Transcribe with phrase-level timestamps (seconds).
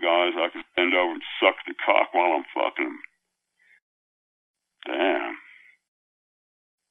[0.00, 3.00] guys I can bend over and suck the cock while I'm fucking them.
[4.86, 5.36] Damn.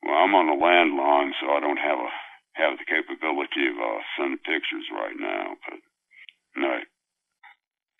[0.03, 2.09] Well, I'm on the landline, so I don't have a
[2.55, 5.55] have the capability of uh, sending pictures right now.
[5.65, 5.79] But
[6.55, 6.73] no,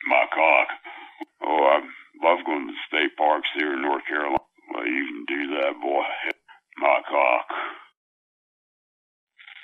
[0.08, 0.68] my cock.
[1.44, 1.78] Oh, I
[2.24, 4.40] love going to the state parks here in North Carolina.
[4.74, 6.04] Well, you can do that, boy.
[6.78, 7.48] My cock.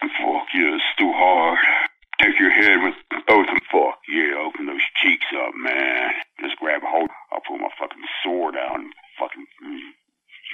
[0.02, 1.85] Fuck yeah, it's too hard.
[2.22, 2.96] Take your head with
[3.28, 3.60] both of.
[3.72, 6.12] Fuck yeah, open those cheeks up, man.
[6.42, 7.10] Just grab a hold.
[7.32, 9.46] I'll pull my fucking sword out and fucking.
[9.66, 9.92] Mm,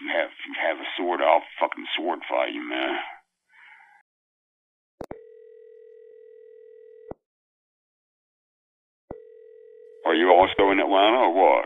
[0.02, 1.22] you have you have a sword.
[1.22, 2.98] I'll fucking sword fight you, man.
[10.06, 11.66] Are you also in Atlanta or what?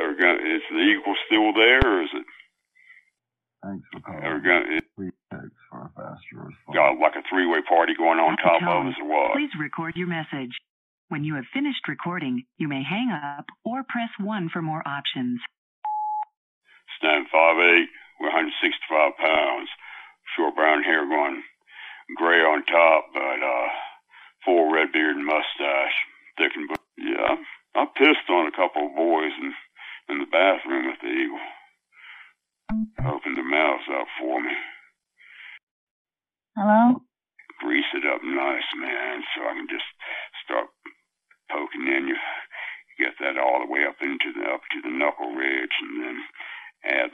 [0.00, 2.26] Are gonna, is the Eagle still there, or is it?
[3.64, 4.20] Thanks for calling.
[4.24, 6.76] Are gonna, it Please text for a faster response.
[6.76, 9.32] got like a three-way party going on At the top of tone, us, or what?
[9.32, 10.52] Please record your message.
[11.08, 15.40] When you have finished recording, you may hang up or press 1 for more options.
[17.00, 17.88] Stand five eight.
[18.20, 19.68] We're 165 pounds.
[20.36, 21.42] Short brown hair going
[22.16, 23.68] gray on top, but uh,
[24.44, 25.96] full red beard and mustache.
[26.38, 27.36] Thick and bu- yeah.
[27.74, 29.52] I pissed on a couple of boys in
[30.08, 31.40] in the bathroom at the Eagle.
[32.70, 34.54] Opened the mouth up for me.
[36.56, 37.02] Hello?
[37.60, 39.86] Grease it up nice, man, so I can just
[40.44, 40.68] start
[41.50, 42.16] poking in you.
[42.98, 46.16] Get that all the way up into the up to the knuckle ridge, and then
[46.84, 47.10] add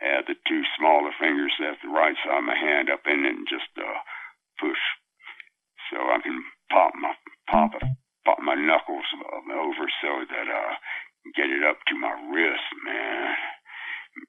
[0.00, 3.36] add the two smaller fingers at the right side of my hand up in it,
[3.36, 4.00] and just uh,
[4.58, 4.80] push
[5.92, 7.12] so I can pop my
[7.50, 7.84] pop it,
[8.24, 9.06] pop my knuckles
[9.52, 10.74] over so that uh
[11.36, 13.36] get it up to my wrist, man.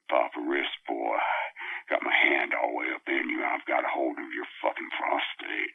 [0.08, 1.18] Pop a wrist, boy.
[1.90, 3.42] Got my hand all the way up in you.
[3.42, 5.74] I've got a hold of your fucking prostate.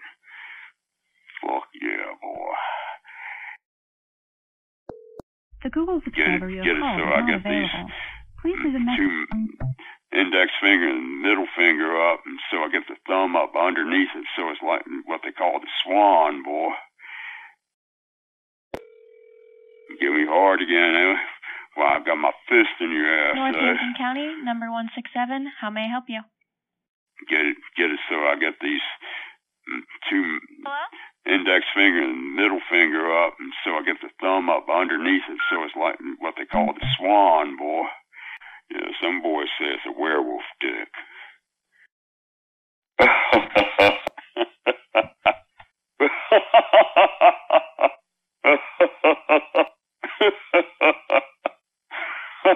[1.42, 2.56] Fuck yeah, boy.
[5.64, 7.92] The Google Get it, subscriber get it so I not get these available.
[8.42, 9.26] Please leave a two
[10.12, 14.26] index finger and middle finger up, and so I get the thumb up underneath it,
[14.36, 16.74] so it's like what they call the swan, boy.
[20.00, 21.16] Get me hard again, eh?
[21.78, 23.36] Well, I've got my fist in your ass?
[23.36, 25.48] Northampton County, number 167.
[25.60, 26.22] How may I help you?
[27.30, 28.82] Get it, get it so I get these
[30.10, 30.76] two Hello?
[31.26, 35.38] index finger and middle finger up, and so I get the thumb up underneath it,
[35.50, 37.84] so it's like what they call the swan, boy.
[38.72, 40.90] Yeah, some boys say it's a werewolf dick.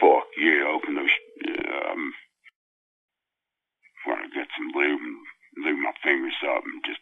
[0.00, 1.16] Fuck yeah, open those.
[1.46, 2.12] Yeah, I'm
[4.06, 5.16] gonna get some lube and
[5.64, 7.00] lube my fingers up and just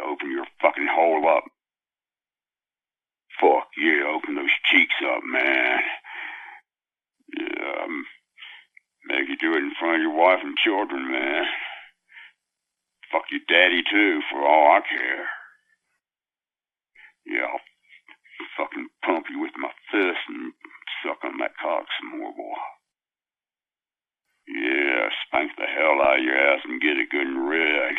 [0.00, 1.44] open your fucking hole up.
[3.40, 5.80] Fuck yeah, open those cheeks up, man.
[7.38, 8.04] Yeah, um,
[9.06, 11.44] make you do it in front of your wife and children, man.
[13.12, 15.26] Fuck your daddy too, for all I care.
[17.26, 17.60] Yeah, I'll
[18.56, 20.52] fucking pump you with my fist and
[21.02, 22.58] suck on that cock some more, boy.
[24.48, 27.94] Yeah, spank the hell out of your ass and get it good and red.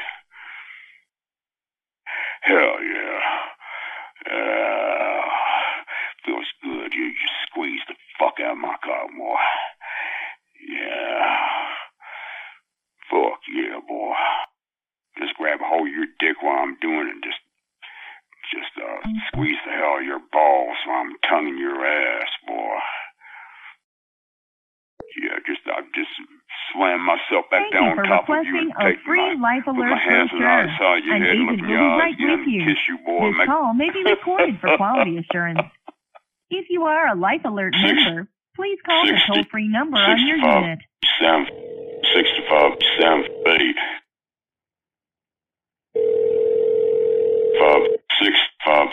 [2.42, 3.20] Hell yeah.
[4.32, 5.22] Uh,
[6.26, 6.94] feels good.
[6.94, 9.36] You just squeeze the fuck out of my cock, boy.
[10.70, 11.38] Yeah.
[13.12, 14.14] Fuck yeah, boy.
[15.20, 17.24] Just grab a hold of your dick while I'm doing it.
[17.24, 17.42] Just,
[18.54, 19.00] just, uh,
[19.32, 22.78] squeeze the hell out of your balls while I'm tonguing your ass, boy.
[25.18, 26.14] Yeah, just, I just
[26.74, 29.66] slam myself back Thank down on top of you and a take free my, Life
[29.66, 30.70] put Alert my hands on the brochure.
[30.70, 32.62] outside of your An head and agent look in your eyes right again you.
[32.66, 33.28] kiss you, boy.
[33.32, 35.60] This Make call may be recorded for quality assurance.
[36.50, 40.38] If you are a Life Alert Six- member, please call the toll-free number on your
[40.38, 40.64] 65.
[40.64, 40.80] unit.
[41.20, 41.46] Seven,
[42.14, 43.26] sixty-five, seven,
[43.58, 43.80] eight.
[47.60, 47.82] Five,
[48.22, 48.88] six, five,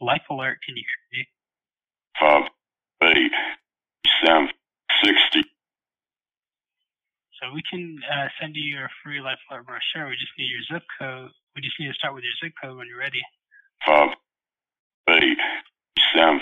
[0.00, 1.28] Life alert, can you hear me?
[2.20, 2.50] five,
[3.16, 3.32] eight,
[4.24, 4.48] seven,
[5.02, 5.42] sixty.
[7.40, 10.08] So we can uh, send you your free life alert brochure.
[10.08, 11.30] We just need your zip code.
[11.56, 13.20] We just need to start with your zip code when you're ready.
[13.86, 14.10] Five,
[15.10, 15.38] eight,
[16.14, 16.40] seven,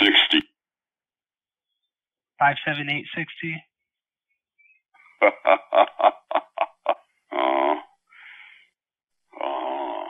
[0.00, 0.42] sixty.
[2.38, 3.62] Five seven eight sixty.
[5.22, 5.28] oh,
[9.42, 10.06] oh,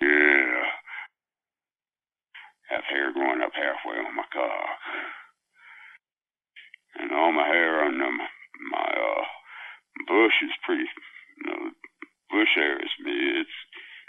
[0.00, 0.64] yeah.
[2.70, 4.78] Have hair growing up halfway on my cock.
[6.96, 8.18] And all my hair on them
[8.70, 9.24] my uh
[10.06, 11.70] bush is pretty you know
[12.30, 13.58] bush hair is it's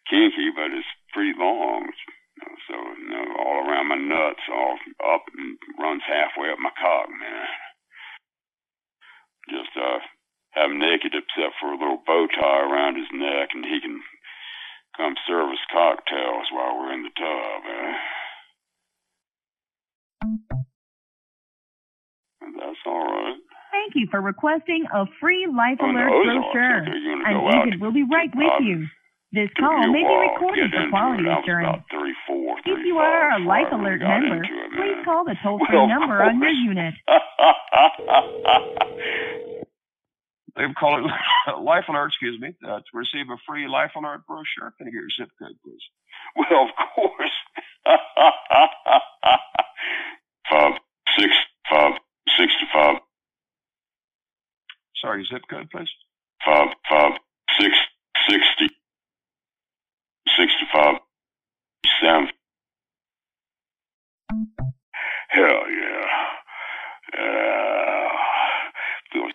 [0.09, 1.89] kinky but it's pretty long.
[1.89, 6.59] You know, so you know, all around my nuts, all up and runs halfway up
[6.59, 7.47] my cock, man.
[9.49, 9.99] Just uh
[10.55, 14.01] have him naked except for a little bow tie around his neck and he can
[14.95, 18.14] come serve us cocktails while we're in the tub, eh?
[22.41, 23.35] That's all right.
[23.71, 26.61] Thank you for requesting a free Life Oh, Alert brochure.
[26.61, 28.87] are- okay, you're gonna An go out agent will be right with you.
[29.31, 31.39] This call may be recorded for quality it.
[31.39, 31.67] Assurance.
[31.67, 35.87] about 34, If you are a Life Alert member, it, please call the toll-free Well,
[35.87, 36.93] number on your unit.
[40.55, 41.11] They've called it
[41.59, 44.71] Life Alert, excuse me, uh, to receive a free Life Alert brochure.
[44.77, 45.83] Can I get your zip code, please?
[46.37, 47.35] well, of course.
[50.49, 50.73] Five,
[51.17, 51.31] six,
[51.69, 51.93] five,
[52.37, 52.97] sixty-five,
[55.01, 55.89] Sorry, zip code, please.
[56.45, 57.11] five, five,
[57.59, 57.73] six,
[58.29, 58.69] sixty,
[60.37, 60.95] sixty-five,
[62.01, 62.27] seven.
[65.29, 66.05] Hell yeah.
[67.15, 68.09] Uh,
[69.13, 69.31] feels,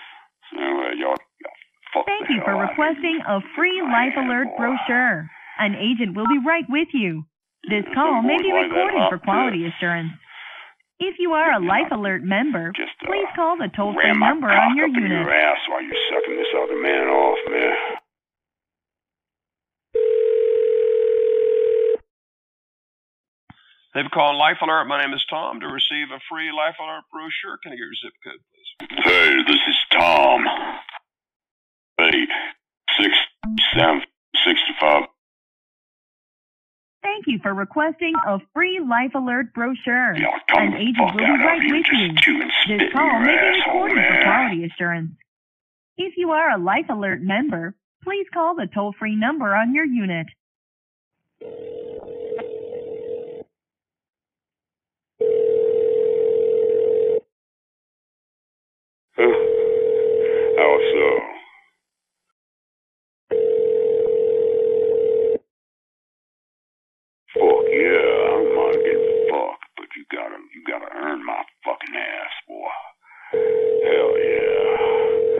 [0.56, 1.58] anyway, y'all, y'all
[1.94, 2.84] fuck Thank the you for hell out of me.
[2.84, 4.56] requesting a free I Life am, Alert boy.
[4.58, 5.30] brochure.
[5.58, 7.24] An agent will be right with you.
[7.68, 9.72] This Some call may boys be like that recorded hot for quality piss.
[9.76, 10.12] assurance.
[11.00, 14.48] If you are a Yeah, Life Alert member, Just, uh, please call the toll-free number
[14.48, 15.10] cock on your up in unit.
[15.24, 17.76] your ass while you're sucking this other man off, man.
[23.94, 24.84] They've called Life Alert.
[24.86, 25.60] My name is Tom.
[25.60, 29.04] To receive a free Life Alert brochure, can I get your zip code, please?
[29.04, 30.44] Hey, this is Tom.
[31.98, 32.26] Hey,
[33.00, 33.12] six,
[33.74, 34.02] seven,
[37.30, 40.16] you for requesting a free Life Alert brochure.
[40.16, 42.78] Y'all An agent will be right with you.
[42.78, 45.12] This call may be recorded for quality assurance.
[45.96, 50.26] If you are a Life Alert member, please call the toll-free number on your unit.
[59.16, 59.22] Huh?
[60.56, 61.06] How so?
[67.34, 71.94] Fuck yeah, I don't mind getting fucked, but you gotta, you gotta earn my fucking
[71.94, 72.74] ass, boy.
[73.30, 75.38] Hell yeah.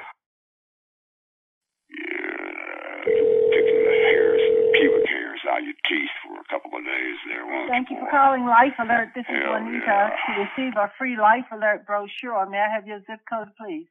[1.91, 6.79] Yeah, you picking the hairs, the pubic hairs out of your teeth for a couple
[6.79, 8.07] of days there, won't Thank you boy?
[8.07, 9.15] for calling Life Alert.
[9.15, 9.87] This is Hell Juanita.
[9.87, 10.11] yeah.
[10.11, 13.87] To receive a free Life Alert brochure, may I have your zip code, please?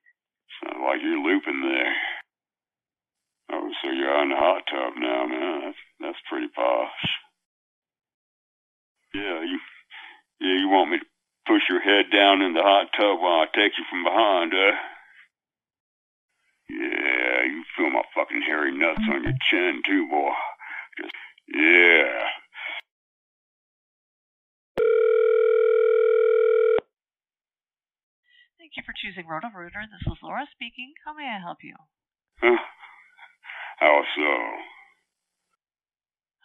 [0.59, 1.95] Sounds like you're looping there.
[3.51, 5.61] Oh, so you're on the hot tub now, man.
[5.65, 7.01] That's that's pretty posh.
[9.15, 9.59] Yeah, you
[10.39, 11.05] yeah, you want me to
[11.47, 14.75] push your head down in the hot tub while I take you from behind, huh?
[16.69, 20.29] Yeah, you feel my fucking hairy nuts on your chin too, boy.
[21.01, 21.15] Just
[21.47, 22.27] yeah.
[28.69, 29.81] Thank you for choosing Roto-Rooter.
[29.89, 30.93] This is Laura speaking.
[31.01, 31.73] How may I help you?
[32.37, 32.53] Huh?
[33.81, 34.29] How so?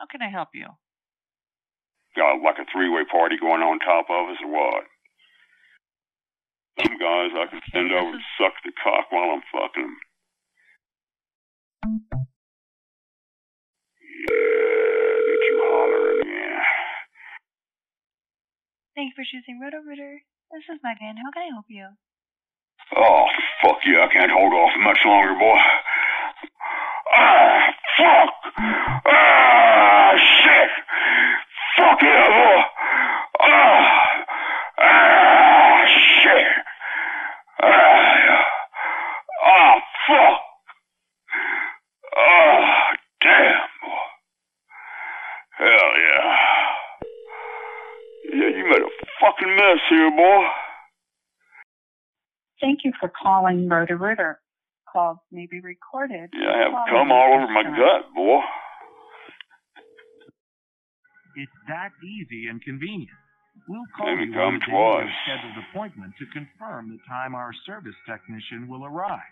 [0.00, 0.72] How can I help you?
[2.16, 4.88] Got like a three way party going on top of us or what?
[6.80, 10.00] Some guys I can send this over is- suck the cock while I'm fucking them.
[14.00, 16.64] Yeah, get you hollering, yeah.
[18.96, 20.24] Thank you for choosing Roto-Rooter.
[20.56, 21.20] This is Megan.
[21.20, 21.92] How can I help you?
[22.92, 23.24] Oh,
[23.62, 25.58] fuck you, I can't hold off much longer, boy.
[27.12, 28.34] Ah, fuck!
[29.06, 30.70] Ah, shit!
[31.76, 32.62] Fuck yeah, boy!
[33.40, 34.24] Ah,
[34.78, 36.46] ah, shit!
[37.62, 38.44] Ah,
[39.44, 39.74] ah,
[40.06, 40.40] fuck!
[42.16, 44.04] Ah, damn, boy.
[45.58, 46.36] Hell yeah.
[48.34, 50.63] Yeah, you made a fucking mess here, boy.
[52.64, 54.40] Thank you for calling Roto-Rooter.
[54.90, 56.30] Calls may be recorded.
[56.32, 58.40] Yeah, I have for cum all over my gut, boy.
[61.36, 63.12] It's that easy and convenient.
[63.68, 65.12] We'll call Maybe you come on the day twice.
[65.28, 69.28] scheduled appointment to confirm the time our service technician will arrive.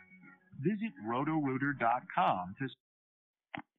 [0.61, 2.69] Visit rotorooter.com to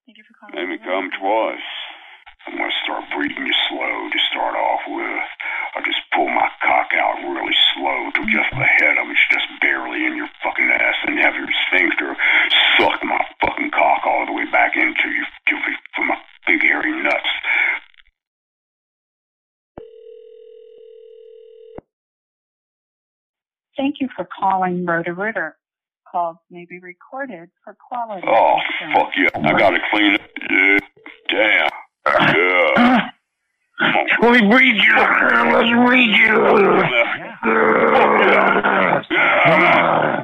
[0.10, 0.56] Thank you for calling.
[0.58, 1.68] Made me come twice.
[2.48, 5.30] I'm gonna start breathing you slow to start off with.
[6.16, 10.16] Pull my cock out really slow till just the head of it's just barely in
[10.16, 12.16] your fucking ass and have your sphincter
[12.78, 15.58] suck my fucking cock all the way back into you till
[15.96, 17.30] for my big hairy nuts.
[23.76, 25.58] Thank you for calling Roto-Rooter.
[26.10, 28.28] Calls may be recorded for quality.
[28.28, 28.58] Oh,
[28.94, 29.30] fuck yeah.
[29.34, 30.22] I gotta clean up.
[31.34, 31.68] Yeah.
[32.06, 32.36] Damn.
[32.36, 32.73] Yeah.
[34.22, 34.96] Let me read you.
[34.96, 36.34] Let's read you.
[37.44, 39.04] Yeah.
[39.10, 40.22] yeah.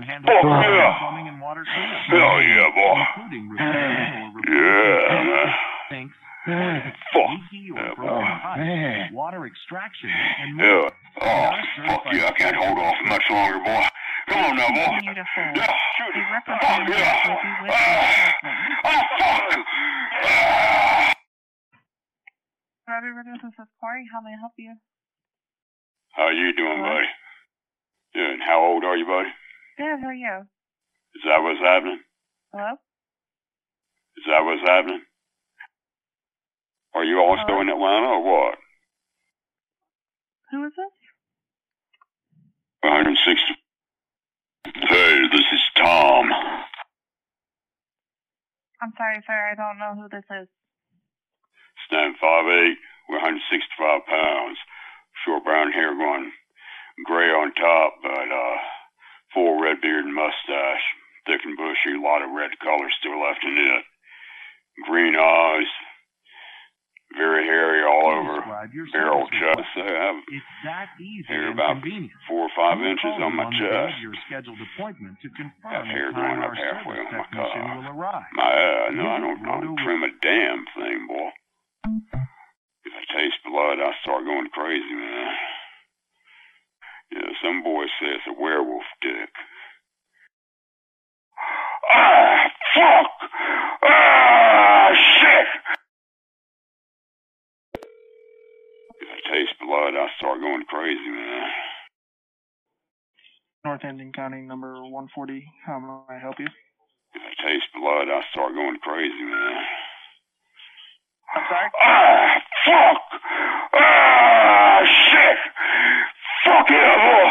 [1.00, 3.04] plumbing and water Hell yeah, boy.
[3.18, 5.54] including repairing or Yeah, man.
[5.92, 6.16] sinks,
[7.14, 7.30] Fuck.
[7.30, 8.24] leaky Yeah, boy.
[9.16, 10.66] water extraction, and more.
[10.66, 10.90] Yeah.
[11.22, 11.52] Oh,
[11.88, 12.28] fuck yeah.
[12.28, 13.84] I can't hold off much longer, boy.
[14.30, 14.86] Come on now, boy.
[14.86, 15.24] Continue.
[15.56, 16.16] Yeah, shoot.
[16.16, 16.54] A Oh,
[16.88, 17.28] yeah.
[17.28, 17.76] will be with you Ah.
[18.86, 19.44] Oh, fuck.
[20.24, 20.89] Ah.
[22.90, 24.06] Roto-Rooter, this is Corey.
[24.12, 24.74] How may I help you?
[26.14, 26.90] How are you doing, Hello?
[26.90, 27.08] buddy?
[28.16, 28.40] Good.
[28.42, 29.30] How old are you, buddy?
[29.78, 30.36] Good, how are you?
[31.16, 32.02] Is that what's happening?
[32.52, 32.74] Hello?
[34.18, 35.02] Is that what's happening?
[36.96, 37.62] Are you also Hello?
[37.62, 38.56] in Atlanta or what?
[40.52, 40.96] Who is this?
[42.82, 43.54] 160.
[44.90, 46.26] Hey, this is Tom.
[48.82, 49.34] I'm sorry, sir.
[49.52, 50.48] I don't know who this is.
[51.90, 52.78] Stand 5'8".
[53.10, 54.58] We're 165 pounds.
[55.26, 56.32] Short brown hair going
[57.06, 58.58] gray on top, but uh,
[59.34, 60.86] full red beard and mustache.
[61.26, 63.84] Thick and bushy, a lot of red color still left in it.
[64.88, 65.68] Green eyes.
[67.18, 68.38] Very hairy all over.
[68.94, 69.66] Barrel chest.
[69.82, 72.14] I have It's that easy hair about convenient.
[72.30, 73.98] four or five We'll inches on my of chest.
[73.98, 75.30] your scheduled appointment to
[75.66, 77.50] Have hair going up halfway on my car.
[78.38, 81.30] My uh, no, I don't, I don't trim a damn thing, boy.
[83.60, 85.36] Blood, I start going crazy, man.
[87.12, 89.30] Yeah, some boys say it's a werewolf dick.
[91.92, 93.12] Ah, fuck!
[93.84, 95.48] Ah, shit!
[99.02, 101.50] If I taste blood, I start going crazy, man.
[103.66, 105.44] Northampton County, number 140.
[105.66, 106.48] How may I help you?
[107.14, 109.64] If I taste blood, I start going crazy, man.
[111.36, 111.70] I'm sorry?
[111.82, 113.02] Ah, fuck!
[113.74, 115.38] Ah, shit!
[116.46, 117.30] Fuck yeah, boy!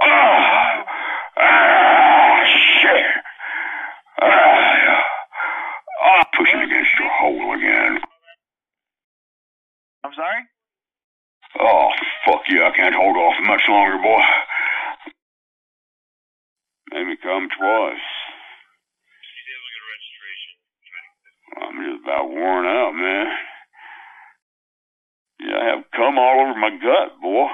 [0.00, 0.84] Ah,
[1.38, 2.44] ah,
[2.80, 3.06] shit!
[4.22, 5.04] Ah,
[6.04, 8.00] ah, pushing against your hole again.
[10.04, 10.42] I'm sorry?
[11.60, 11.90] Oh,
[12.24, 14.22] fuck you, I can't hold off much longer, boy.
[16.92, 18.08] Made me come twice.
[21.62, 23.26] I'm just about worn out, man.
[25.40, 27.48] Yeah, I have cum all over my gut, boy.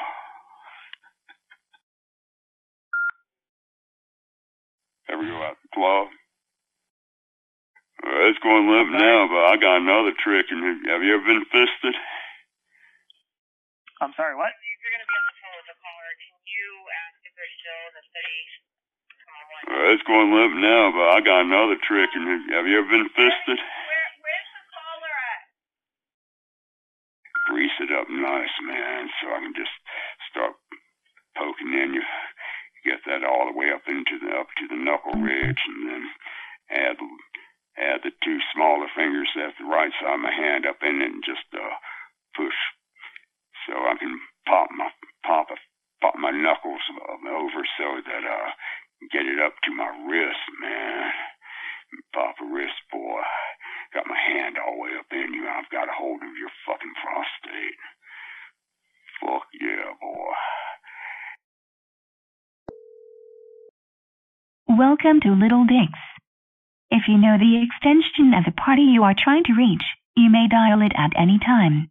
[5.06, 6.06] Ever go out to the club?
[8.02, 10.50] Uh, it's going limp now, but I got another trick.
[10.50, 11.94] And have you ever been fisted?
[14.02, 14.50] I'm sorry, what?
[14.50, 17.32] If you're going to be on the phone with the caller, can you ask if
[17.38, 18.40] they're still in the city?
[19.66, 22.10] Uh, it's going limp now, but I got another trick.
[22.18, 23.58] And have you ever been fisted?
[23.58, 25.42] Where, where's the caller at?
[27.46, 29.70] Grease it up nice, man, so I can just
[30.30, 30.58] start
[31.38, 32.02] poking in you.
[32.82, 36.04] Get that all the way up into the up to the knuckle ridge, and then
[36.70, 36.96] add
[37.78, 41.12] add the two smaller fingers at the right side of my hand up in it,
[41.14, 41.76] and just uh,
[42.34, 42.58] push,
[43.66, 44.90] so I can pop my
[45.22, 45.58] pop a,
[46.02, 46.82] pop my knuckles
[47.26, 48.50] over so that uh
[49.12, 51.10] get it up to my wrist, man.
[52.12, 53.22] Pop a wrist, boy.
[53.94, 55.46] Got my hand all the way up in you.
[55.46, 57.80] I've got a hold of your fucking prostate.
[59.20, 60.34] Fuck yeah, boy.
[64.68, 66.02] Welcome to Little Dicks.
[66.90, 69.82] If you know the extension of the party you are trying to reach,
[70.16, 71.90] you may dial it at any time.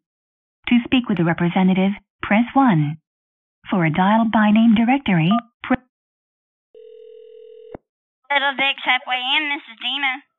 [0.69, 2.97] To speak with a representative, press 1.
[3.69, 5.31] For a dial by name directory,
[5.63, 5.79] press
[8.29, 9.49] Little Dick's halfway in.
[9.49, 10.34] This is Dina.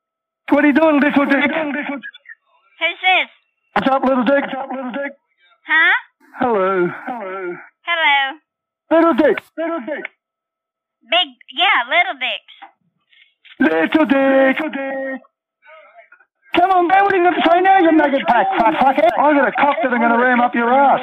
[0.49, 1.51] What are you doing, little dick?
[1.51, 3.29] Who's this?
[3.73, 4.43] What's up, little dick?
[4.43, 5.11] What's up, little dick?
[5.67, 5.93] Huh?
[6.39, 6.87] Hello.
[7.05, 7.57] Hello.
[7.83, 8.37] Hello.
[8.91, 9.43] Little dick.
[9.57, 10.05] Little dick.
[11.11, 12.55] Big, yeah, Little Dick's.
[13.59, 14.59] Little dick.
[14.59, 15.21] Little dick.
[16.55, 19.09] Come on, man, what are you going to say now, you nugget pack, fat fucker?
[19.19, 21.01] I got a cock that I'm going to ram up your ass.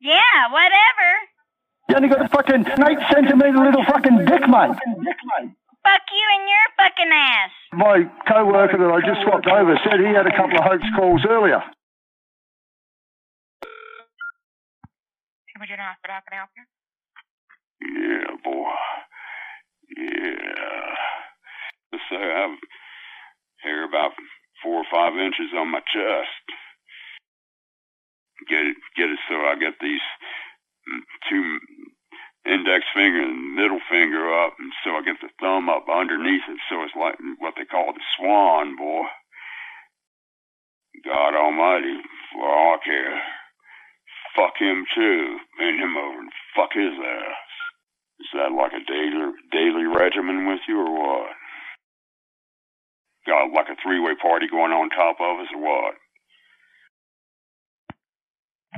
[0.00, 1.08] Yeah, whatever.
[1.88, 4.76] You only got a fucking 8 centimetre little fucking dick, mate.
[5.88, 7.52] Fuck you and your fucking ass.
[7.72, 7.96] My
[8.28, 11.64] co-worker that I just swapped over said he had a couple of hoax calls earlier.
[15.56, 16.64] Would you how can I help you?
[17.80, 18.68] Yeah, boy.
[19.96, 20.92] Yeah.
[21.88, 22.56] Let's say I have
[23.64, 24.12] hair about
[24.62, 26.44] four or five inches on my chest.
[28.44, 30.04] Get it, get it so I get these
[31.30, 31.58] two
[32.46, 36.60] index finger and middle finger up, and so I get the thumb up underneath it,
[36.68, 39.06] so it's like what they call the swan, boy.
[41.04, 41.98] God Almighty,
[42.32, 43.22] for all I care.
[44.34, 45.38] Fuck him too.
[45.58, 47.50] Bend him over and fuck his ass.
[48.20, 51.30] Is that like a daily daily regimen with you or what?
[53.26, 55.94] Got like a three way party going on top of us or what?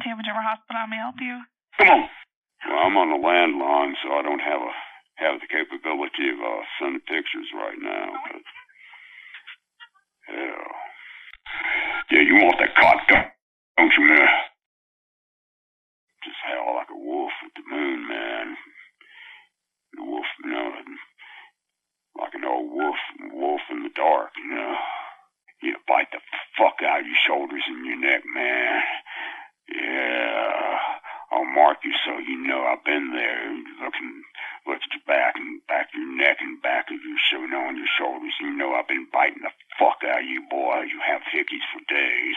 [0.03, 1.37] Tampa General Hospital, I may I help you?
[1.79, 2.09] Come on.
[2.67, 4.73] Well, I'm on the landline, so I don't have a
[5.21, 8.09] have the capability of uh, sending pictures right now.
[8.25, 8.43] But
[10.33, 10.73] hell,
[12.11, 14.29] yeah, you want that cock, don't you, man?
[16.25, 18.57] Just howl like a wolf at the moon, man.
[19.95, 20.73] The wolf, you know,
[22.17, 22.97] like an old wolf,
[23.33, 24.75] wolf in the dark, you know.
[25.63, 26.21] You bite the
[26.57, 28.83] fuck out of your shoulders and your neck, man.
[29.69, 31.00] Yeah.
[31.33, 33.55] I'll mark you so you know I've been there.
[33.85, 34.23] Looking,
[34.67, 37.77] look at your back and back of your neck and back of you, showing on
[37.77, 38.35] your shoulders.
[38.41, 40.83] You know I've been biting the fuck out of you, boy.
[40.91, 42.37] You have hickeys for days.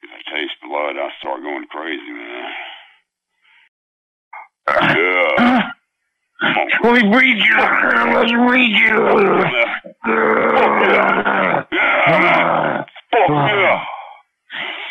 [0.00, 2.52] If I taste blood, I start going crazy, man.
[4.68, 5.70] Yeah.
[6.84, 7.56] Let me breathe you.
[7.56, 8.96] Let's read you.
[11.72, 12.84] Yeah, man.
[13.10, 13.84] Fuck yeah.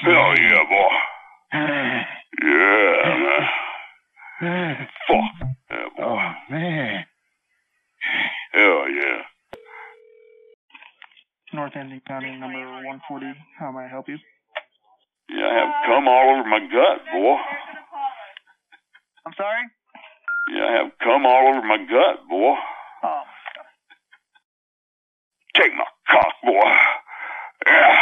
[0.01, 0.93] Hell yeah, boy.
[2.43, 2.86] Yeah.
[4.39, 5.49] Fuck.
[5.71, 5.85] Yeah.
[5.99, 7.05] Oh, man.
[8.53, 9.21] Hell yeah.
[11.53, 13.25] Northampton County, number 140.
[13.59, 14.17] How may I help you?
[15.29, 17.35] Yeah, I have cum all over my gut, boy.
[19.25, 19.63] I'm sorry?
[20.53, 22.55] Yeah, I have cum all over my gut, boy.
[23.03, 23.21] Oh,
[25.55, 26.71] Take my cock, boy.
[27.65, 27.95] Yeah.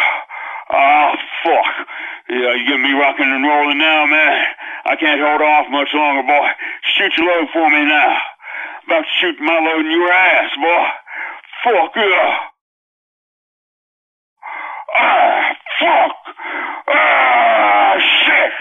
[0.73, 1.11] Oh,
[1.43, 1.87] fuck.
[2.29, 4.25] Yeah, you get me rocking and rolling now, man.
[4.95, 6.47] I can't hold off much longer, boy.
[6.95, 8.15] Shoot your load for me now.
[8.87, 10.85] About to shoot my load in your ass, boy.
[11.65, 12.37] Fuck yeah.
[14.96, 16.15] Ah, fuck.
[16.87, 18.51] Ah, shit.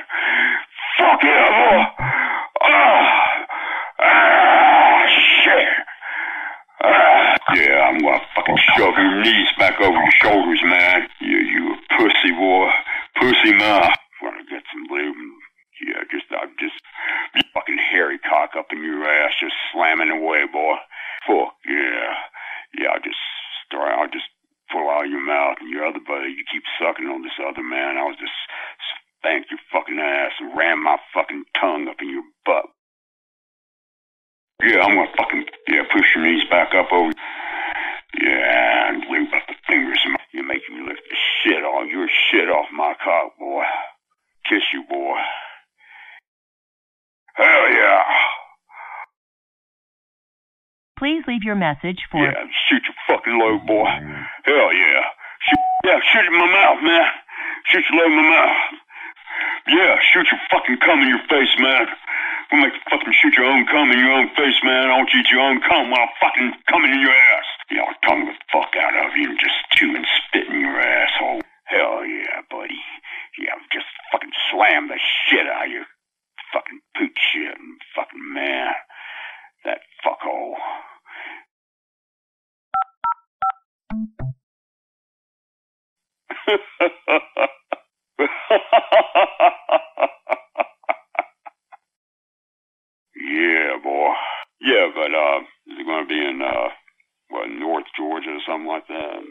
[0.98, 2.04] Fuck yeah, boy.
[2.62, 3.46] Ah,
[4.00, 5.06] ah,
[5.44, 5.68] shit.
[6.82, 11.06] Ah, yeah, I'm gonna fucking shove your knees back over your shoulders, man.
[11.20, 12.70] You, you a pussy boy.
[13.20, 13.94] Pussy mouth.
[14.22, 15.32] Wanna get some lube and,
[15.85, 16.80] yeah, just, I'm just,
[17.54, 20.74] fucking hairy cock up in your ass, just slamming away, boy.
[21.26, 22.14] Fuck, yeah.
[22.76, 23.22] Yeah, I'll just
[23.64, 24.26] start, I'll just
[24.70, 27.96] pull out your mouth and your other buddy, you keep sucking on this other man.
[27.96, 28.35] I'll just
[29.20, 32.66] spank your fucking ass and ram my fucking tongue up in your butt.
[34.62, 37.12] Yeah, I'm gonna fucking yeah push your knees back up over.
[38.20, 39.98] Yeah, and lube up the fingers.
[40.32, 43.64] You're making me lift the shit all your shit off my cock, boy.
[44.48, 45.18] Kiss you, boy.
[47.35, 48.02] Hell yeah.
[50.96, 53.88] Please leave your message for Yeah, shoot your fucking load, boy.
[54.44, 55.05] Hell yeah.
[55.48, 57.09] Shoot, yeah, shoot in my mouth, man.
[57.72, 58.57] Shoot your load in my mouth.
[59.72, 61.88] Yeah, shoot your fucking cum in your face, man.
[62.53, 64.92] We'll make you fucking shoot your own cum in your own face, man.
[64.92, 67.48] I to eat your own cum while I'm fucking coming in your ass.
[67.72, 70.77] Yeah, I'll tongue the fuck out of you and just chew and spit in your
[70.77, 71.40] asshole.
[71.64, 72.85] Hell yeah, buddy.
[73.40, 75.83] Yeah, just fucking slam the shit out of you.
[76.53, 78.77] Fucking poot shit and fucking man.
[79.64, 80.61] That fuckhole.
[93.16, 94.12] yeah, boy.
[94.61, 96.68] Yeah, but uh, is it going to be in uh,
[97.30, 99.22] what North Georgia or something like that?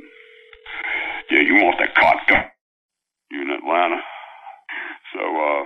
[1.32, 2.20] Yeah, you want that cock?
[3.32, 4.02] You in Atlanta?
[5.14, 5.66] So uh,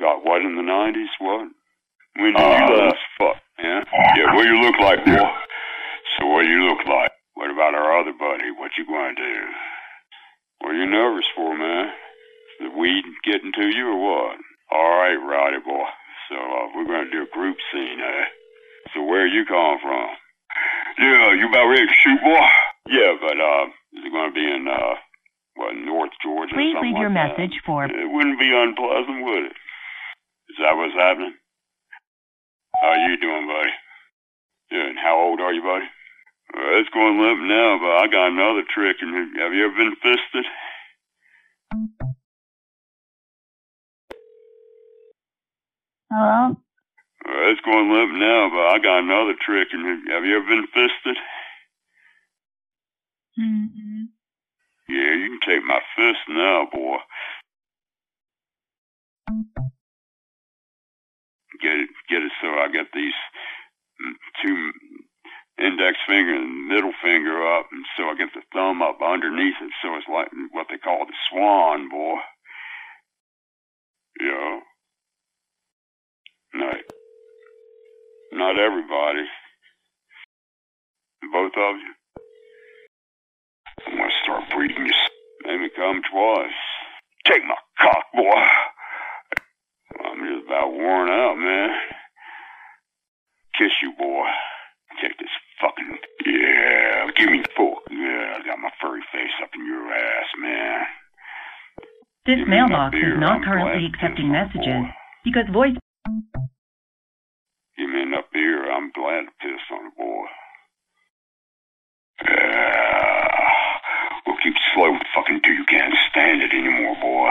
[0.00, 1.08] got what in the nineties?
[1.18, 1.48] What?
[2.16, 2.96] When did you last?
[3.18, 3.82] Fuck, yeah.
[4.16, 5.30] Yeah, what you look like, boy?
[6.18, 7.12] So what you look like?
[7.40, 8.52] What about our other buddy?
[8.52, 9.36] What you going to do?
[10.60, 11.88] What are you nervous for, man?
[12.60, 14.36] The weed getting to you or what?
[14.68, 15.88] All right, Rowdy boy.
[16.28, 18.24] So uh, we're going to do a group scene, eh?
[18.92, 20.12] So where are you calling from?
[21.00, 22.44] Yeah, you about ready to shoot, boy?
[22.92, 25.00] Yeah, but uh, is it going to be in uh,
[25.56, 26.52] what North Georgia?
[26.52, 27.40] Please leave your like that?
[27.40, 29.56] message for It wouldn't be unpleasant, would it?
[30.52, 31.32] Is that what's happening?
[32.84, 33.72] How you doing, buddy?
[34.76, 35.88] Yeah, and how old are you, buddy?
[36.54, 38.96] Well, it's going limp now, but I got another trick.
[39.00, 40.46] And have you ever been fisted?
[46.10, 46.56] Hello?
[47.24, 49.68] Well, it's going limp now, but I got another trick.
[49.72, 51.16] And have you ever been fisted?
[53.38, 54.04] Mm-hmm.
[54.88, 56.98] Yeah, you can take my fist now, boy.
[61.60, 63.16] get it get it so I get these
[64.42, 64.72] two
[65.60, 69.72] index finger and middle finger up, and so I get the thumb up underneath it,
[69.82, 72.16] so it's like what they call the swan, boy.
[74.20, 74.60] Yeah.
[76.54, 76.72] No,
[78.32, 79.24] not everybody.
[81.32, 81.94] Both of you.
[83.86, 84.92] I'm gonna start breeding you.
[85.44, 86.50] Maybe come twice.
[87.26, 88.44] Take my cock, boy.
[90.04, 91.70] I'm just about worn out, man.
[93.58, 94.26] Kiss you, boy.
[95.00, 95.28] Take this
[95.60, 95.98] fucking.
[96.26, 97.84] Yeah, give me the fork.
[97.90, 100.86] Yeah, I got my furry face up in your ass, man.
[102.26, 104.84] This Give mailbox is not I'm currently accepting messages
[105.24, 105.76] because voice.
[107.78, 108.70] Give me enough beer.
[108.70, 110.26] I'm glad to piss on a boy.
[112.24, 113.28] Yeah.
[114.26, 117.30] We'll keep slow fucking till you can't stand it anymore, boy.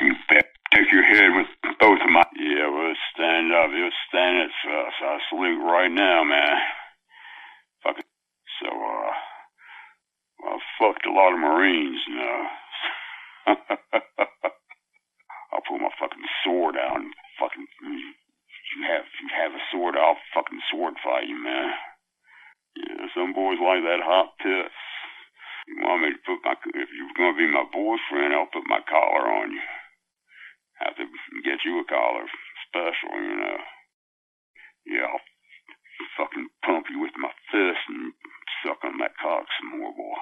[0.00, 0.46] You bet.
[0.74, 1.48] Take your head with
[1.80, 2.22] both of my.
[2.36, 3.70] Yeah, we'll stand up.
[3.74, 4.50] You'll stand it.
[4.62, 6.56] So, so I salute right now, man.
[7.84, 8.04] Fucking.
[8.62, 9.12] So, uh.
[10.44, 12.38] I fucked a lot of Marines, know.
[15.52, 17.66] I'll pull my fucking sword out and fucking.
[17.82, 21.72] You have you have a sword, I'll fucking sword fight you, man.
[22.76, 24.74] Yeah, some boys like that hot piss.
[25.66, 28.80] You want me to put my if you're gonna be my boyfriend, I'll put my
[28.86, 29.64] collar on you.
[30.84, 31.06] Have to
[31.42, 32.28] get you a collar
[32.68, 33.58] special, you know.
[34.86, 35.24] Yeah, I'll
[36.16, 38.12] fucking pump you with my fist and
[38.62, 40.18] suck on that cock some more, boy.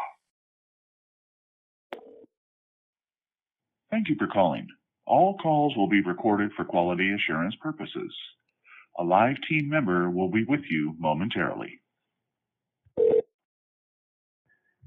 [3.90, 4.66] Thank you for calling.
[5.06, 8.12] All calls will be recorded for quality assurance purposes.
[8.98, 11.80] A live team member will be with you momentarily.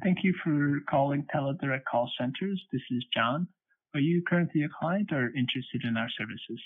[0.04, 2.62] Thank you for calling TeleDirect Call Centers.
[2.72, 3.48] This is John.
[3.94, 6.62] Are you currently a client or interested in our services?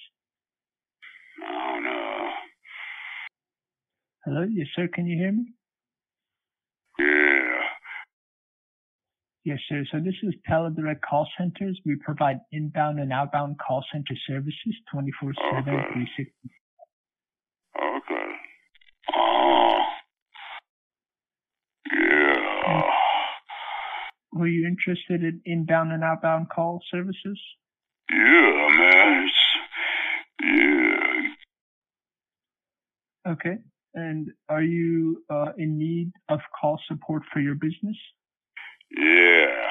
[1.42, 2.30] Oh no.
[4.26, 4.46] Hello?
[4.50, 4.88] Yes, sir.
[4.94, 5.46] Can you hear me?
[6.98, 7.60] Yeah.
[9.46, 9.84] Yes, sir.
[9.92, 11.78] So this is TeleDirect Call Centers.
[11.86, 15.04] We provide inbound and outbound call center services 24-7,
[15.60, 15.66] Okay.
[15.92, 16.32] 360.
[17.78, 18.32] Okay.
[19.14, 19.80] Oh.
[21.92, 22.82] Yeah.
[24.32, 27.40] Were you interested in inbound and outbound call services?
[28.10, 29.28] Yeah, man.
[29.28, 29.36] It's,
[33.26, 33.32] yeah.
[33.34, 33.58] Okay.
[33.96, 37.96] And are you uh, in need of call support for your business?
[38.98, 39.68] Yeah.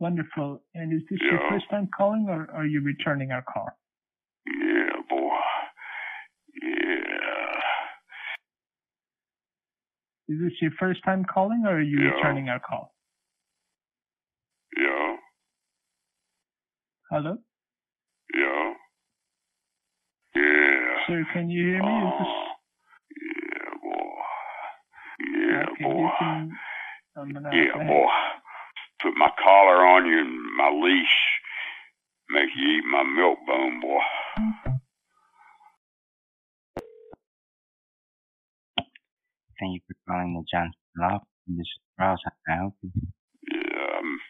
[0.00, 0.62] Wonderful.
[0.74, 3.68] And is this your first time calling or are you returning our call?
[4.46, 5.30] Yeah, boy.
[6.62, 7.60] Yeah.
[10.28, 12.14] Is this your first time calling or are you Yeah.
[12.14, 12.94] returning our call?
[14.76, 15.16] Yeah.
[17.10, 17.38] Hello?
[18.34, 18.74] Yeah.
[21.08, 21.14] Yeah.
[21.14, 21.88] Sir, can you hear me?
[21.88, 22.44] Is this Oh.
[23.16, 24.20] Yeah, boy.
[25.20, 25.84] Yeah, okay?
[25.84, 26.08] boy.
[26.18, 26.52] Can,
[27.16, 28.08] I'm Yeah, go boy.
[29.02, 31.16] Put my collar on you and my leash.
[32.30, 34.00] Make you eat my milk bone, boy.
[39.58, 41.20] Thank you for calling the Johnson Law.
[41.46, 42.18] This is Ross.
[42.24, 42.90] How I help you?
[43.50, 44.20] Yeah, um,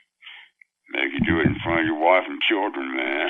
[0.92, 3.28] make you do it in front of your wife and children, man.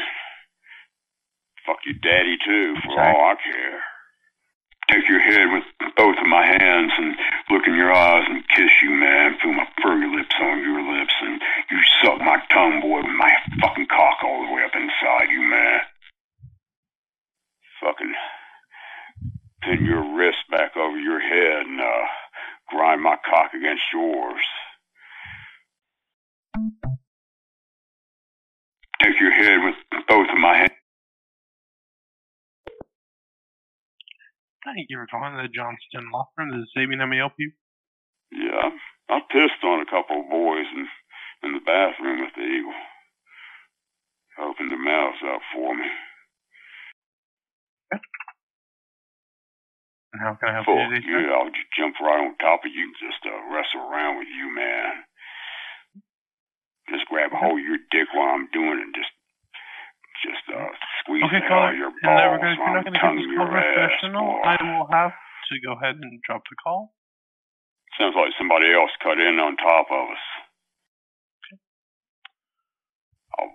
[1.68, 3.12] Fuck your daddy too, for Sorry?
[3.12, 3.80] all I care.
[4.88, 5.64] Take your head with
[5.96, 7.14] both of my hands and
[7.50, 9.36] look in your eyes and kiss you, man.
[9.42, 11.38] Feel my furry lips on your lips and
[11.70, 15.42] you suck my tongue, boy, with my fucking cock all the way up inside you,
[15.42, 15.80] man.
[17.84, 18.14] Fucking
[19.60, 22.06] pin your wrist back over your head and uh
[22.70, 24.40] grind my cock against yours.
[29.02, 29.74] Take your head with
[30.08, 30.77] both of my hands.
[34.64, 36.50] Thank you for calling the Johnston Law Firm.
[36.50, 37.00] This is Sabian.
[37.00, 37.52] How may I help you?
[38.32, 38.70] Yeah,
[39.08, 40.86] I pissed on a couple of boys in
[41.44, 42.74] in the bathroom at the Eagle.
[44.38, 45.86] Opened their mouths up for me.
[50.12, 51.26] And how can I help Fuck you today, sir?
[51.26, 54.28] yeah, I'll just jump right on top of you and just uh, wrestle around with
[54.28, 55.04] you, man.
[56.90, 59.12] Just grab a hold of your dick while I'm doing it and just
[60.24, 60.68] just uh
[61.04, 61.70] squeeze Okay, the caller.
[61.70, 63.38] out of your balls regard, if while you're not I'm going to keep tonguing this
[63.38, 63.66] call your ass.
[63.74, 64.42] professional, boy.
[64.44, 66.92] I will have to go ahead and drop the call.
[67.98, 70.24] Sounds like somebody else cut in on top of us.
[71.42, 71.58] Okay.
[73.38, 73.54] I'll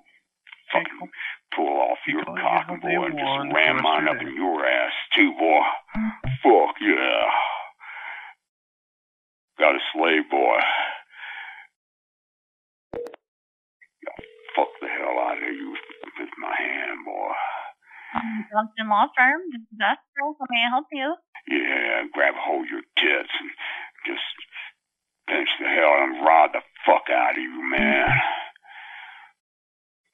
[0.74, 1.12] fucking
[1.56, 5.62] pull off your cock, boy, and just ram mine up in your ass, too, boy.
[6.44, 7.24] Fuck yeah.
[9.60, 10.60] Got a slave, boy.
[12.96, 14.24] I'll
[14.56, 15.76] fuck the hell out of you
[16.20, 17.32] with my hand, boy.
[18.54, 19.42] Johnston Law Firm.
[19.50, 20.38] This is Astro.
[20.38, 21.18] How may I help you?
[21.50, 23.50] Yeah, grab hold of your tits and
[24.06, 24.30] just
[25.26, 28.14] pinch the hell and rod the fuck out of you, man.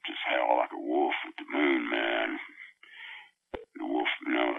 [0.07, 2.39] Just howl like a wolf at the moon, man.
[3.75, 4.55] The wolf, you know,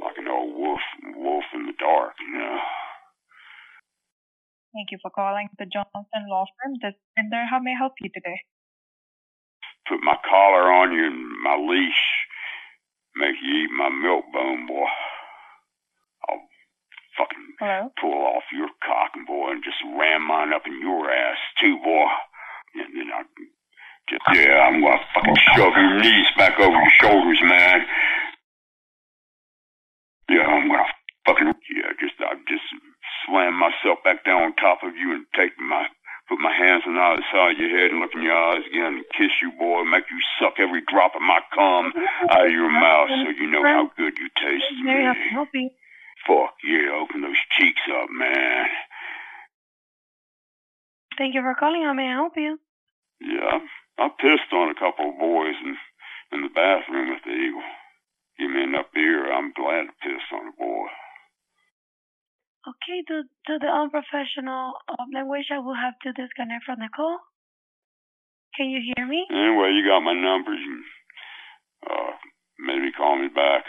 [0.00, 0.80] like an old wolf,
[1.20, 2.56] wolf in the dark, you know.
[4.72, 6.80] Thank you for calling the Johnson Law Firm.
[6.80, 7.44] This is Cinder.
[7.50, 8.40] How may I help you today?
[9.86, 12.19] Put my collar on you and my leash.
[13.16, 14.86] Make you eat my milk bone, boy.
[16.28, 16.46] I'll
[17.18, 17.90] fucking Hello?
[18.00, 21.76] pull off your cock, and boy, and just ram mine up in your ass, too,
[21.82, 22.06] boy.
[22.74, 23.26] And then I'll
[24.08, 27.86] just, yeah, I'm gonna fucking shove your knees back over your shoulders, man.
[30.30, 30.86] Yeah, I'm gonna
[31.26, 32.66] fucking, yeah, just, I just
[33.26, 35.86] slam myself back down on top of you and take my,
[36.30, 39.02] put my hands on either side of your head and look in your eyes again
[39.02, 41.90] and kiss you, boy, make you suck every drop of my cum
[42.30, 45.10] out of your mouth so you know how good you taste to I
[45.52, 45.74] me.
[46.26, 48.66] Fuck yeah, open those cheeks up, man.
[51.18, 51.82] Thank you for calling.
[51.82, 52.60] How may I help you?
[53.20, 53.58] Yeah,
[53.98, 55.76] I pissed on a couple of boys in,
[56.32, 57.66] in the bathroom at the Eagle.
[58.38, 60.86] Give me enough beer, I'm glad to piss on a boy.
[62.60, 67.16] Okay, to, to the unprofessional uh, language, I will have to disconnect from the call.
[68.56, 69.24] Can you hear me?
[69.32, 70.60] Anyway, you got my numbers.
[70.60, 70.84] You can,
[71.88, 72.12] uh,
[72.60, 73.64] maybe call me back.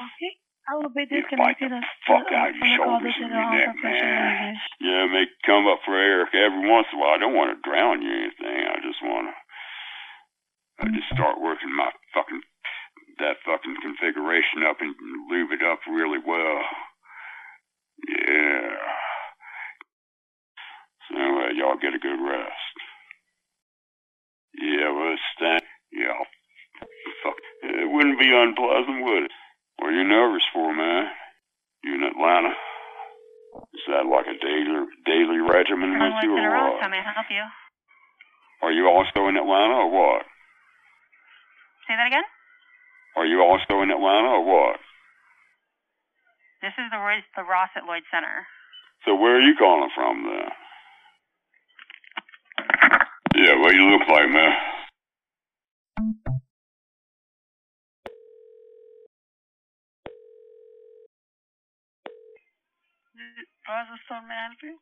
[0.00, 0.32] Okay.
[0.68, 3.72] I will be disconnected the as- fuck out your the call shoulders and your neck,
[3.80, 3.92] man.
[3.92, 4.64] language.
[4.80, 7.16] Yeah, make come up for air every once in a while.
[7.16, 8.58] I don't want to drown you or anything.
[8.68, 9.34] I just want to.
[10.80, 12.40] I just start working my fucking
[13.18, 14.94] that fucking configuration up and
[15.28, 16.62] lube it up really well.
[18.06, 18.76] Yeah.
[21.08, 22.74] So anyway, y'all get a good rest.
[24.54, 25.62] Yeah, well, it's stand.
[25.92, 26.18] Yeah,
[27.24, 27.38] fuck.
[27.62, 29.32] It wouldn't be unpleasant, would it?
[29.78, 31.08] What are you nervous for, man?
[31.82, 32.52] You in Atlanta?
[33.74, 36.82] Is that like a daily daily regimen with you, or what?
[36.82, 37.42] How may I help you?
[38.62, 40.26] Are you also in Atlanta, or what?
[41.86, 42.26] Say that again?
[43.16, 44.80] Are you also in Atlanta, or what?
[46.60, 46.98] This is the
[47.36, 48.46] the Ross at Lloyd Center.
[49.06, 50.50] So where are you calling from, then?
[53.36, 54.52] Yeah, what you look like, man?
[63.68, 64.74] Rosa Stone, may I help you?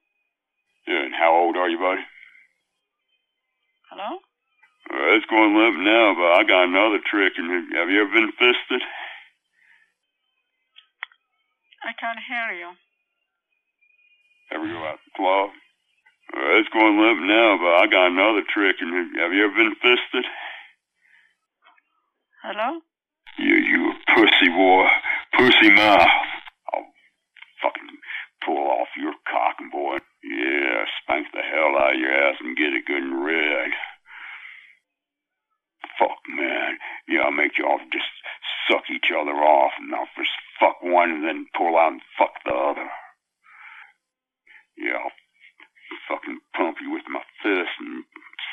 [0.87, 2.07] Yeah, and how old are you, buddy?
[3.91, 4.23] Hello?
[4.89, 7.35] Well, it's going limp now, but I got another trick.
[7.37, 8.81] And have you ever been fisted?
[11.87, 12.75] I can't hear you.
[14.51, 15.49] Ever go out to the club?
[16.35, 18.83] Well, it's going limp now, but I got another trick.
[18.83, 18.90] And
[19.22, 20.27] have you ever been fisted?
[22.42, 22.83] Hello?
[23.38, 24.90] You, you a pussy boy,
[25.38, 26.11] pussy mouth.
[26.75, 26.90] I'll
[27.62, 27.94] fucking
[28.42, 30.03] pull off your cock, boy.
[30.27, 33.70] Yeah, spank the hell out of your ass and get it good and red.
[36.03, 36.79] Fuck, man.
[37.07, 38.11] Yeah, I'll make y'all just
[38.66, 42.33] suck each other off, and I'll just fuck one and then pull out and fuck
[42.45, 42.88] the other.
[44.77, 45.11] Yeah, I'll
[46.09, 48.05] fucking pump you with my fist and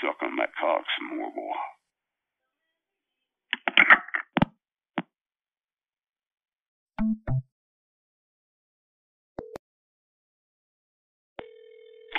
[0.02, 1.54] suck on that cock some more, boy.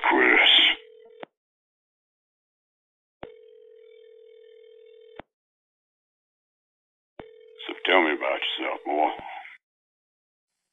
[0.09, 0.53] Chris.
[7.67, 9.09] So tell me about yourself, boy.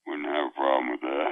[0.08, 1.32] Wouldn't have a problem with that.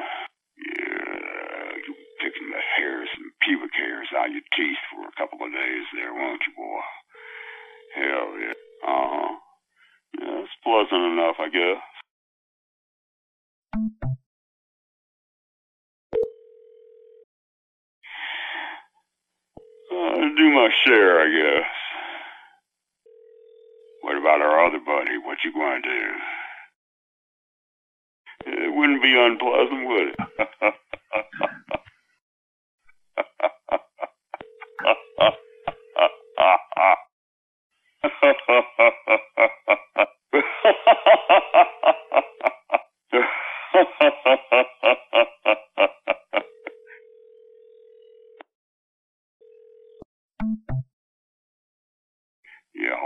[0.60, 5.46] Yeah, you picking the hairs and pubic hairs out of your teeth for a couple
[5.46, 6.82] of days there, won't you, boy?
[7.96, 8.54] Hell yeah.
[8.88, 9.36] Uh huh.
[10.20, 11.84] Yeah, it's pleasant enough, I guess.
[19.92, 21.70] Uh, do my share, I guess.
[24.02, 25.18] What about our other buddy?
[25.24, 26.14] What you going to do?
[28.48, 30.74] It wouldn't be unpleasant, would it?
[52.74, 53.06] yeah.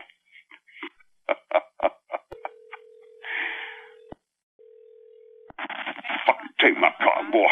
[6.26, 7.48] Fucking take my cock, boy.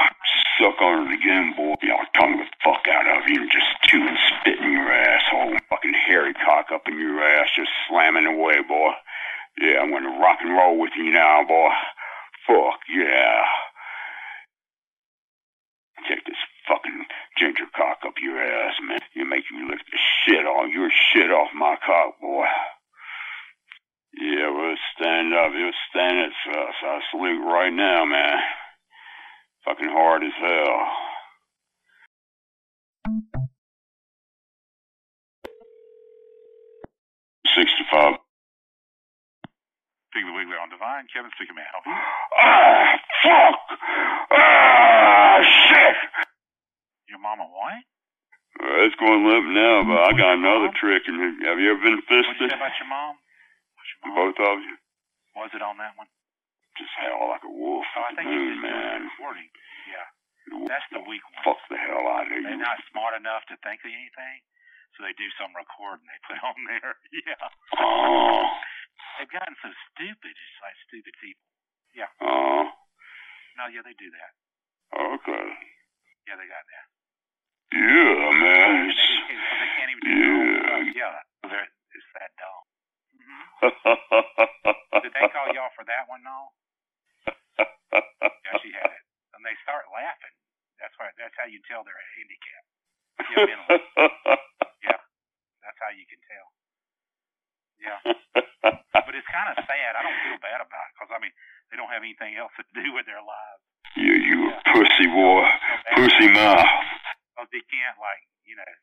[0.60, 1.76] Suck on it again, boy.
[1.82, 5.58] Y'all tongue the fuck out of you and just chew and spit in your asshole.
[5.70, 8.92] Fucking hairy cock up in your ass, just slamming away, boy.
[9.60, 11.70] Yeah, I'm gonna rock and roll with you now, boy.
[12.48, 13.44] Fuck yeah.
[16.10, 17.06] Take this fucking
[17.38, 19.00] ginger cock up your ass, man.
[19.14, 22.50] You make me lift the shit on your shit off my cock, boy.
[24.18, 25.54] Yeah, we'll stand up.
[25.54, 28.38] You'll stand it, so so I salute right now, man.
[29.66, 30.82] Fucking hard as hell.
[37.56, 38.18] Sixty-five.
[40.18, 41.06] Piggly Wiggly on Divine.
[41.14, 41.94] Kevin speaking, may I help you?
[42.42, 43.60] Ah, fuck!
[44.34, 45.38] Ah,
[45.70, 45.96] shit!
[47.08, 47.86] Your mama what?
[48.72, 51.04] Uh, it's going limp now, but I got another trick.
[51.12, 52.48] And have you ever been What you fisted?
[52.52, 53.20] say about your mom?
[54.16, 54.76] Both of you?
[55.36, 56.08] Was it on that one?
[56.80, 59.00] Just howl like a wolf Oh, I think you moon, just man.
[59.12, 59.50] recording.
[59.92, 60.08] Yeah.
[60.72, 61.44] That's the weak one.
[61.54, 62.64] Fuck the hell out of They're you.
[62.64, 64.38] not smart enough to think of anything,
[64.96, 66.96] so they do some recording they put on there.
[67.12, 67.46] yeah.
[67.78, 68.48] Oh.
[69.20, 71.46] They've gotten so stupid, just like stupid people.
[71.94, 72.10] Yeah.
[72.24, 72.72] Oh.
[73.60, 74.32] No, yeah, they do that.
[74.96, 75.48] Okay.
[76.26, 76.86] Yeah, they got that.
[77.72, 78.92] Yeah, man.
[78.92, 81.16] It's, just can't, they can't even do their own yeah.
[81.48, 82.64] Yeah, it's that dumb.
[83.16, 85.02] Mm-hmm.
[85.08, 86.52] Did they call y'all for that one, no?
[87.32, 89.04] Yeah, she had it.
[89.36, 90.36] And they start laughing.
[90.84, 91.14] That's why.
[91.16, 92.70] That's how you tell they're handicapped.
[93.22, 93.80] Yeah, mentally.
[94.88, 95.00] yeah,
[95.62, 96.48] that's how you can tell.
[97.82, 98.00] Yeah,
[98.94, 99.98] but it's kind of sad.
[99.98, 101.34] I don't feel bad about it because I mean
[101.70, 103.64] they don't have anything else to do with their lives.
[103.98, 105.46] you, you a pussy boy.
[105.98, 106.66] Pussy mouth.
[107.32, 108.74] Because they can't like you know.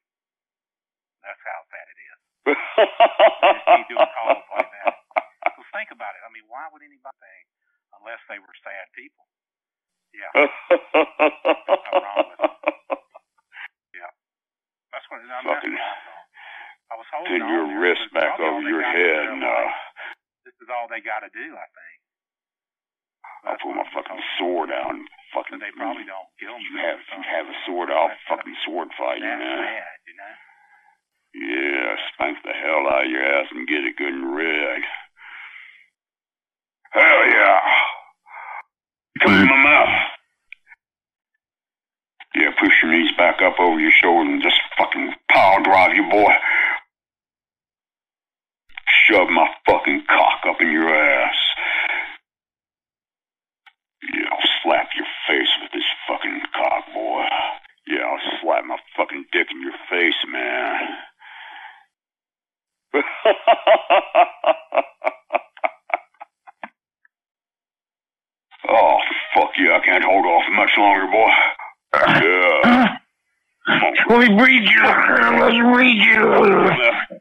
[1.23, 2.21] That's how sad it is.
[3.77, 4.95] Keep doing calls like that.
[5.59, 6.23] So think about it.
[6.23, 7.47] I mean, why would anybody think
[7.99, 9.27] unless they were sad people?
[10.15, 10.31] Yeah.
[10.73, 12.55] Something wrong with them.
[13.93, 14.11] Yeah.
[14.95, 15.21] That's what.
[15.21, 16.17] I mean, that's Fucking what
[16.89, 19.69] I was holding your wrist back over your head uh.
[20.49, 21.99] This is all they got to do, I think.
[23.47, 25.59] I'll pull my fucking sword out and fucking.
[25.59, 29.29] They probably don't kill You have, you have a sword, I'll fucking sword fight you,
[29.29, 29.63] That's man.
[29.65, 30.35] bad, you know.
[31.39, 34.81] Yeah, spank the hell out of your ass and get it good and red.
[36.93, 37.61] Hell yeah.
[39.23, 39.97] Come in my mouth.
[42.35, 46.09] Yeah, push your knees back up over your shoulder and just fucking power drive you,
[46.11, 46.33] boy.
[49.07, 51.35] Shove my fucking cock up in your ass.
[54.15, 57.25] Yeah, I'll slap your face with this fucking cock, boy.
[57.87, 60.81] Yeah, I'll slap my fucking dick in your face, man.
[68.69, 68.99] oh,
[69.35, 71.31] fuck yeah, I can't hold off much longer, boy.
[71.95, 72.61] Yeah.
[72.65, 74.83] Uh, let me read you.
[74.83, 77.18] Let's read you.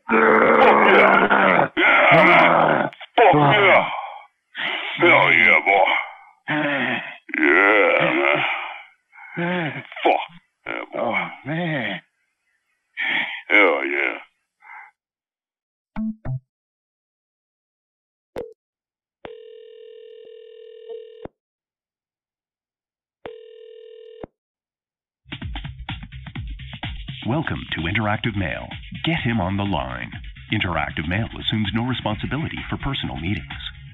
[28.07, 28.69] Interactive Mail.
[29.03, 30.09] Get him on the line.
[30.53, 33.43] Interactive Mail assumes no responsibility for personal meetings.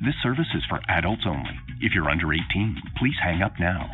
[0.06, 1.58] This service is for adults only.
[1.82, 3.90] If you're under 18, please hang up now.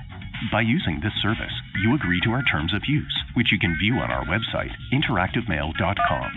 [0.51, 3.93] By using this service, you agree to our terms of use, which you can view
[3.95, 6.31] on our website, interactivemail.com.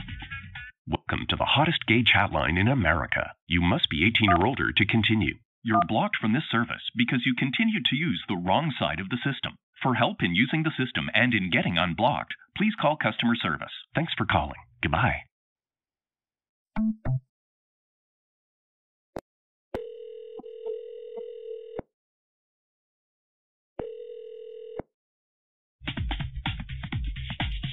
[0.87, 3.33] Welcome to the hottest gay chat line in America.
[3.49, 5.35] You must be 18 or older to continue.
[5.65, 9.19] You're blocked from this service because you continued to use the wrong side of the
[9.23, 9.59] system.
[9.81, 13.71] For help in using the system and in getting unblocked, please call customer service.
[13.95, 14.59] Thanks for calling.
[14.83, 15.23] Goodbye.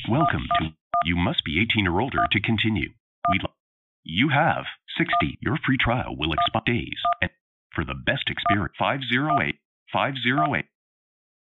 [0.08, 0.70] Welcome to
[1.06, 2.90] You Must Be 18 or Older to continue.
[3.32, 3.40] Li-
[4.04, 4.66] you have
[4.96, 5.40] 60.
[5.42, 7.00] Your free trial will expire days.
[7.22, 7.32] And
[7.74, 9.56] for the best experience, 508
[9.92, 10.66] 508.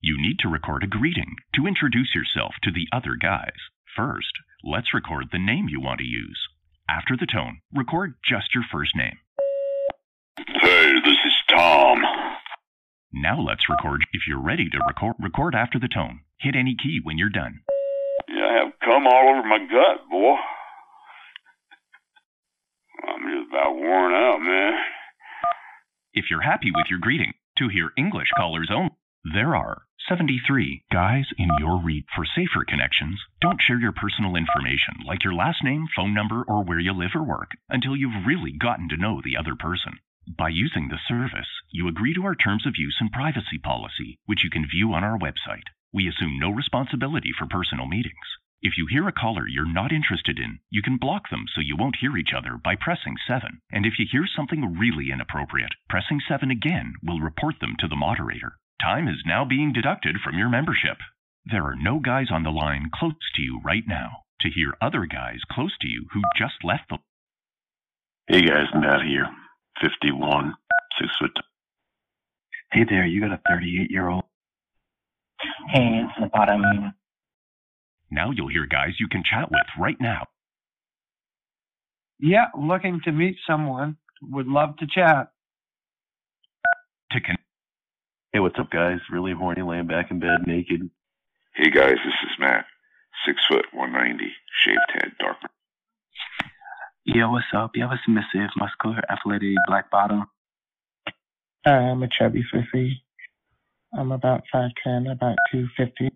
[0.02, 3.58] You need to record a greeting to introduce yourself to the other guys.
[3.96, 4.32] First,
[4.64, 6.40] let's record the name you want to use.
[6.90, 9.18] After the tone, record just your first name.
[10.38, 12.02] Hey, this is Tom.
[13.12, 14.06] Now let's record.
[14.14, 16.22] If you're ready to record, record after the tone.
[16.40, 17.62] Hit any key when you're done.
[18.30, 20.36] Yeah, I have cum all over my gut, boy.
[23.08, 24.74] I'm just about worn out, man.
[26.18, 28.90] If you're happy with your greeting, to hear English callers only,
[29.36, 32.06] There are 73 guys in your read.
[32.16, 36.64] For safer connections, don't share your personal information like your last name, phone number, or
[36.64, 40.00] where you live or work until you've really gotten to know the other person.
[40.26, 44.44] By using the service, you agree to our terms of use and privacy policy, which
[44.44, 45.70] you can view on our website.
[45.94, 48.26] We assume no responsibility for personal meetings.
[48.62, 51.76] If you hear a caller you're not interested in, you can block them so you
[51.78, 53.62] won't hear each other by pressing 7.
[53.72, 57.96] And if you hear something really inappropriate, pressing 7 again will report them to the
[57.96, 58.58] moderator.
[58.82, 60.98] Time is now being deducted from your membership.
[61.46, 64.24] There are no guys on the line close to you right now.
[64.42, 66.98] To hear other guys close to you who just left the
[68.28, 69.28] Hey guys, Matt here.
[69.82, 70.54] 51,
[71.00, 71.32] 6 foot.
[72.72, 74.26] Hey there, you got a 38 year old.
[75.70, 76.94] Hey, it's the bottom.
[78.10, 80.28] Now you'll hear guys you can chat with right now.
[82.20, 83.98] Yeah, looking to meet someone.
[84.22, 85.32] Would love to chat.
[87.12, 87.38] To con-
[88.34, 89.00] Hey, what's up, guys?
[89.12, 90.90] Really horny, laying back in bed, naked.
[91.56, 92.66] Hey guys, this is Matt.
[93.26, 94.32] Six foot, 190,
[94.64, 95.38] shaved head, dark.
[97.04, 97.72] Yo, what's up?
[97.74, 100.26] You have a submissive, muscular, athletic, black bottom.
[101.66, 102.92] I'm a chubby sissy.
[103.98, 106.12] I'm about 5'10", about 250.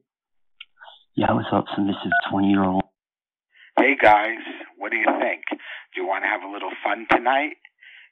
[1.16, 1.66] Yeah, what's up?
[1.76, 2.84] Submissive, 20 year old.
[3.78, 4.40] Hey guys,
[4.78, 5.44] what do you think?
[5.50, 7.58] Do you want to have a little fun tonight?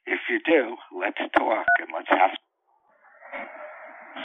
[0.04, 2.30] If you do, let's talk and let's have.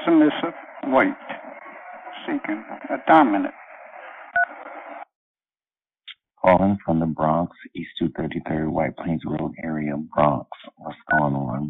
[0.05, 0.19] Some.
[0.19, 0.53] Submissive,
[0.91, 1.15] white,
[2.25, 3.53] seeking a dominant.
[6.41, 10.49] Calling from the Bronx, East 233rd White Plains Road area, Bronx.
[10.77, 11.69] What's going on?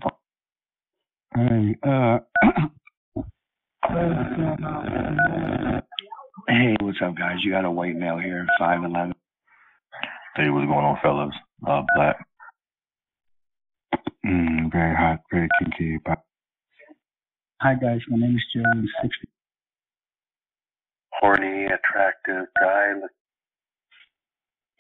[1.36, 2.20] Hey, uh,
[6.48, 7.38] Hey, what's up, guys?
[7.44, 9.14] You got a white male here, 5'11.
[10.36, 11.34] Hey, what's going on, fellas?
[11.66, 12.18] Uh, black.
[14.24, 15.98] Mm, very hot, very kinky.
[16.06, 16.20] But...
[17.62, 18.02] Hi, guys.
[18.10, 18.62] My name is Joe.
[18.76, 19.28] I'm 60.
[21.14, 22.94] Horny, attractive guy.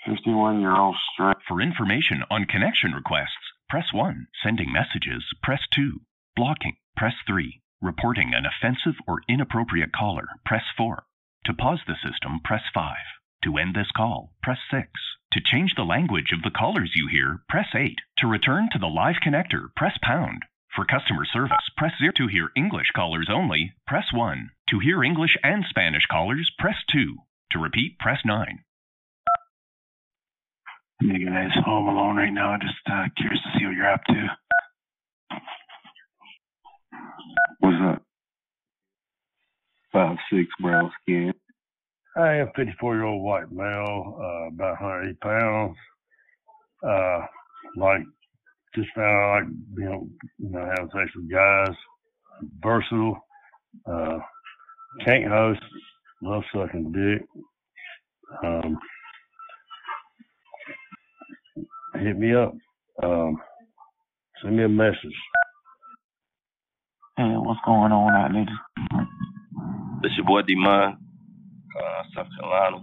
[0.05, 1.37] 51 year old straight.
[1.47, 4.27] For information on connection requests, press 1.
[4.43, 5.99] Sending messages, press 2.
[6.35, 7.59] Blocking, press 3.
[7.81, 11.05] Reporting an offensive or inappropriate caller, press 4.
[11.45, 12.95] To pause the system, press 5.
[13.43, 14.87] To end this call, press 6.
[15.33, 17.99] To change the language of the callers you hear, press 8.
[18.19, 20.43] To return to the live connector, press pound.
[20.75, 22.13] For customer service, press 0.
[22.17, 24.49] To hear English callers only, press 1.
[24.71, 27.15] To hear English and Spanish callers, press 2.
[27.51, 28.63] To repeat, press 9.
[31.01, 32.57] Hey guys, home alone right now.
[32.57, 34.37] Just uh, curious to see what you're up to.
[37.59, 38.04] What's up?
[39.95, 41.33] Five six brown skin.
[42.17, 45.77] I am 54 year old white male, uh, about 180 pounds.
[46.85, 47.25] Uh,
[47.77, 48.01] like,
[48.75, 51.73] just found I like, you know, you know, having sex with guys.
[52.61, 53.25] Versatile.
[53.89, 54.17] Uh,
[55.05, 55.61] can't host.
[56.21, 57.25] Love sucking dick.
[58.43, 58.77] Um,
[62.01, 62.53] hit me up.
[63.01, 63.37] Um,
[64.43, 64.97] send me a message.
[67.15, 69.07] Hey, what's going on out there?
[70.05, 72.77] This your boy Demon, uh, South Carolina.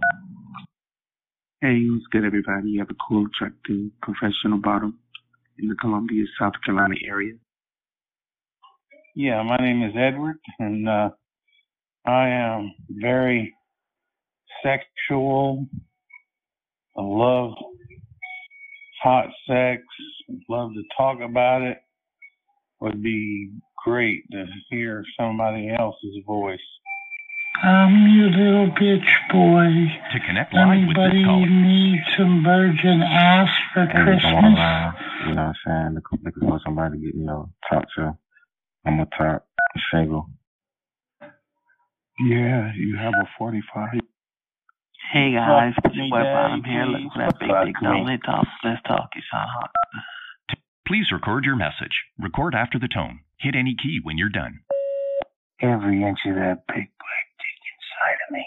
[1.61, 2.71] Hey, what's good, everybody?
[2.71, 4.99] You have a cool, attractive, professional bottom
[5.57, 7.35] in the Columbia, South Carolina area.
[9.15, 11.11] Yeah, my name is Edward, and uh,
[12.05, 13.55] I am very
[14.61, 15.65] sexual.
[16.97, 17.53] I love
[19.01, 19.81] hot sex.
[20.49, 21.77] Love to talk about it.
[22.81, 23.53] Would be
[23.85, 26.59] great to hear somebody else's voice.
[27.61, 29.69] I'm your little bitch boy.
[30.11, 34.19] To connect live with this Anybody caller, need some virgin ass for Hey, come on,
[34.19, 34.53] Christmas?
[34.57, 34.93] man.
[35.27, 35.95] You know what I'm saying?
[35.95, 38.17] Looking, looking for somebody to get, you know, talk to.
[38.85, 39.45] I'm a top
[39.93, 40.29] single.
[42.27, 43.99] Yeah, you have a 45.
[45.13, 46.85] Hey guys, Fuck it's your me, boy Bottom here.
[46.85, 47.87] Looking for that big, Fuck big me.
[47.87, 48.45] dominant top.
[48.63, 49.09] Let's talk.
[49.15, 49.71] You sound hot.
[50.87, 52.03] please record your message.
[52.19, 53.19] Record after the tone.
[53.39, 54.61] Hit any key when you're done.
[55.61, 58.45] Every inch of that big black dick inside of me.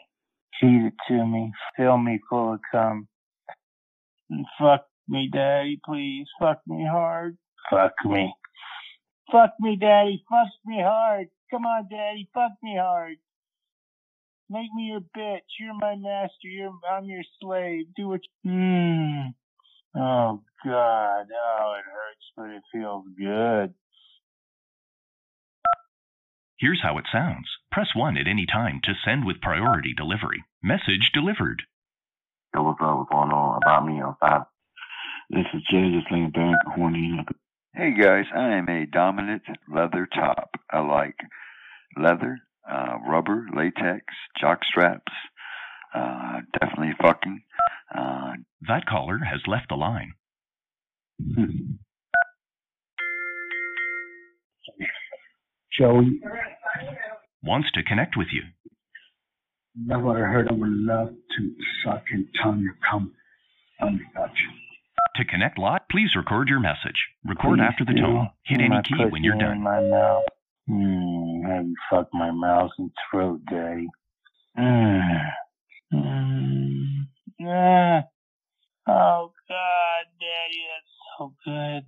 [0.61, 1.53] Feed it to me.
[1.77, 3.09] Fill me full of cum.
[4.59, 6.27] Fuck me, daddy, please.
[6.41, 7.37] Fuck me hard.
[7.71, 8.33] Fuck me.
[9.31, 10.25] Fuck me, daddy.
[10.29, 11.29] Fuck me hard.
[11.51, 12.29] Come on, daddy.
[12.33, 13.17] Fuck me hard.
[14.49, 15.41] Make me your bitch.
[15.59, 16.49] You're my master.
[16.49, 17.87] You're I'm your slave.
[17.97, 18.21] Do what.
[18.43, 18.51] You...
[18.51, 19.35] Mm.
[19.97, 21.27] Oh God.
[21.31, 23.75] Oh, it hurts, but it feels good.
[26.59, 27.49] Here's how it sounds.
[27.71, 30.45] Press 1 at any time to send with priority delivery.
[30.63, 31.63] Message delivered.
[32.55, 32.97] Yo, what's up?
[32.99, 33.61] What's going on?
[33.63, 34.43] About me on five.
[35.29, 37.19] This is Jay just laying back, horny.
[37.75, 39.43] Hey guys, I am a dominant
[39.73, 40.51] leather top.
[40.71, 41.17] I like
[41.97, 42.39] leather.
[42.69, 44.05] uh, rubber, latex,
[44.41, 45.13] jock straps,
[45.95, 47.43] uh, definitely fucking.
[47.95, 48.33] Uh,
[48.67, 50.15] That caller has left the line.
[55.79, 56.21] Joey,
[57.43, 58.43] Wants to connect with you.
[59.77, 61.55] never heard of a love to
[61.85, 63.13] suck and tongue your cum
[63.81, 64.31] Dutch.
[65.17, 66.97] To connect live, please record your message.
[67.25, 68.01] Record Please after the do.
[68.03, 68.29] tone.
[68.47, 69.63] Hit any key when you're done.
[69.63, 70.25] My mouth.
[70.69, 73.87] Mm, have you fuck my mouth and throat, daddy?
[74.59, 75.21] Mm.
[75.93, 77.07] Mm.
[77.47, 78.03] Ah.
[78.89, 81.85] Oh God, daddy, that's so good.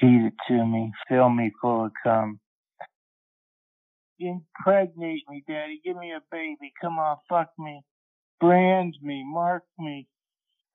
[0.00, 0.92] Feed it to me.
[1.08, 2.38] Fill me full of cum.
[4.18, 5.80] Impregnate me, daddy.
[5.84, 6.72] Give me a baby.
[6.80, 7.82] Come on, fuck me.
[8.40, 9.24] Brand me.
[9.26, 10.08] Mark me.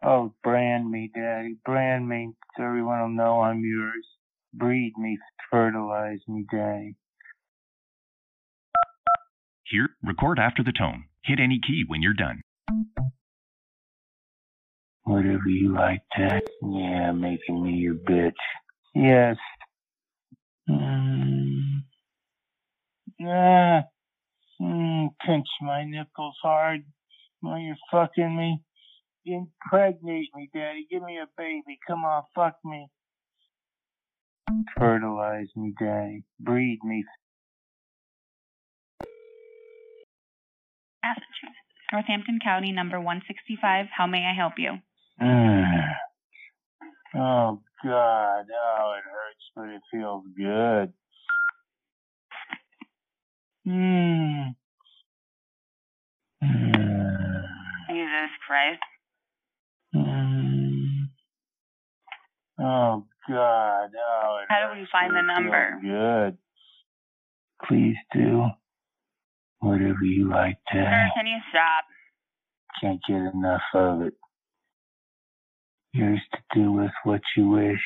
[0.03, 1.57] Oh, brand me, daddy.
[1.65, 4.05] Brand me so everyone will know I'm yours.
[4.53, 5.17] Breed me.
[5.49, 6.95] Fertilize me, daddy.
[9.69, 11.05] Here, record after the tone.
[11.23, 12.41] Hit any key when you're done.
[15.03, 16.41] Whatever you like, Dad.
[16.61, 18.33] Yeah, making me your bitch.
[18.93, 19.37] Yes.
[20.69, 21.40] Mm.
[23.27, 23.83] Ah.
[24.61, 26.83] Mm, pinch my nipples hard
[27.39, 28.61] while you're fucking me.
[29.25, 30.87] Impregnate me, Daddy.
[30.89, 31.79] Give me a baby.
[31.87, 32.87] Come on, fuck me.
[34.77, 36.23] Fertilize me, Daddy.
[36.39, 37.05] Breed me.
[41.03, 41.57] Massachusetts,
[41.91, 43.87] Northampton County, number 165.
[43.95, 44.77] How may I help you?
[47.13, 48.45] Oh, God.
[48.47, 50.93] Oh, it hurts, but it feels good.
[53.67, 54.55] Mm.
[56.43, 57.43] Mm.
[57.89, 58.81] Jesus Christ.
[59.95, 61.09] Mm.
[62.59, 63.89] Oh God!
[63.95, 65.79] Oh, How do we find the number?
[65.81, 66.37] Good.
[67.67, 68.47] Please do
[69.59, 71.85] whatever you like, Sir, can you stop?
[72.81, 74.13] Can't get enough of it.
[75.93, 77.81] Yours to do with what you wish.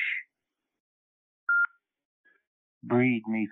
[2.82, 3.48] Breed me.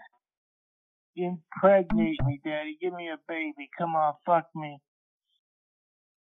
[1.16, 2.76] Impregnate me, Daddy.
[2.80, 3.68] Give me a baby.
[3.78, 4.78] Come on, fuck me.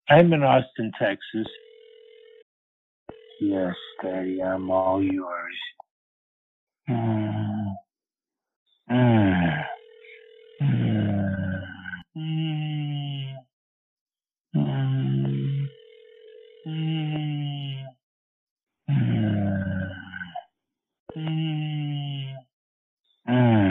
[0.09, 1.49] I'm in Austin, Texas.
[3.41, 5.57] Yes, Daddy, I'm all yours.
[6.89, 7.75] Mm.
[8.91, 9.65] Mm.
[12.17, 13.35] Mm.
[23.27, 23.64] Mm.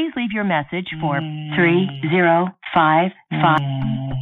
[0.00, 1.20] Please leave your message for
[1.56, 3.10] 3055.
[3.30, 4.12] Mm.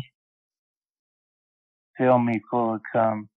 [1.97, 3.29] Fill me full of cum.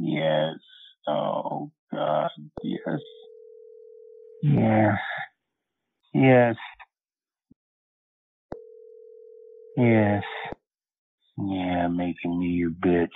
[0.00, 0.56] Yes.
[1.06, 2.30] Oh God.
[2.64, 2.98] Yes.
[4.42, 4.98] Yes.
[6.12, 6.56] Yes.
[9.76, 10.24] Yes.
[11.38, 13.08] Yeah, making me your bitch.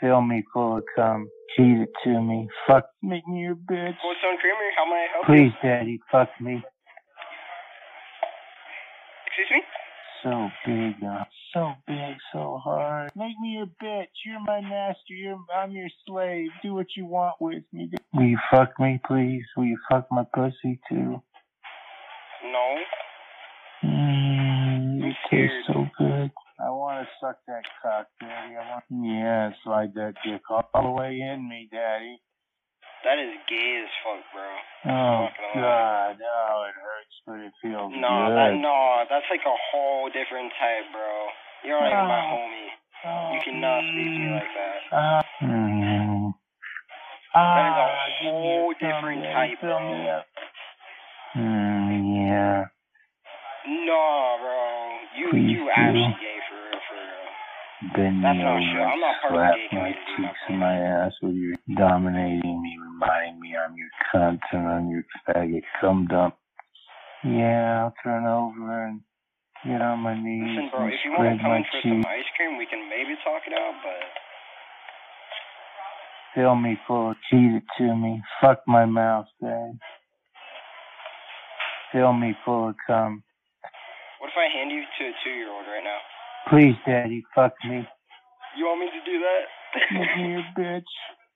[0.00, 1.28] Fill me full of cum.
[1.56, 2.48] Feed it to me.
[2.66, 2.84] Fuck.
[3.02, 3.96] Make me your bitch.
[4.00, 6.62] Cold Stone Creamery, how may I help Please, Daddy, fuck me.
[9.26, 9.62] Excuse me?
[10.22, 11.24] So big, uh,
[11.54, 13.10] so big, so hard.
[13.14, 14.08] Make me your bitch.
[14.26, 15.14] You're my master.
[15.14, 16.48] You're, I'm your slave.
[16.62, 17.90] Do what you want with me.
[18.12, 19.44] Will you fuck me, please?
[19.56, 21.22] Will you fuck my pussy too?
[22.44, 22.76] No.
[23.84, 26.30] Mm, it tastes so good.
[26.98, 28.58] Want to suck that cock, Daddy.
[28.58, 28.82] I want.
[28.90, 32.18] Yeah, slide that dick all the way in me, Daddy.
[33.06, 34.42] That is gay as fuck, bro.
[34.42, 36.18] Oh not gonna lie.
[36.18, 38.34] God, oh, it hurts, but it feels No, good.
[38.34, 41.30] that no, that's like a whole different type, bro.
[41.62, 42.34] You're not even my Oh.
[42.34, 42.70] homie.
[43.30, 44.78] You cannot speak to me like that.
[44.90, 46.34] Uh, mm,
[47.30, 49.78] That is ah, a whole different type, bro.
[51.38, 52.64] Mm, yeah.
[53.86, 54.58] No, bro.
[55.14, 56.37] You Please you actually gay for real, for
[57.78, 58.82] Bend That's over true.
[58.82, 62.74] I'm not part of the slap my cheeks and my ass with your dominating me,
[62.74, 66.34] reminding me I'm your cunt and I'm your faggot cum dump.
[67.22, 69.00] Yeah, I'll turn over and
[69.62, 72.02] get on my knees Listen, bro, and if you want to come in for some
[72.02, 74.02] ice cream, we can maybe talk it out, but
[76.34, 78.22] Fill me full of feed it to me.
[78.40, 79.78] Fuck my mouth, Dad.
[81.92, 83.22] Fill me full of cum.
[84.18, 85.98] what if I hand you to a two-year-old right now?
[86.46, 87.86] Please, Daddy, fuck me.
[88.56, 89.44] You want me to do that?
[89.92, 90.82] Make me your bitch.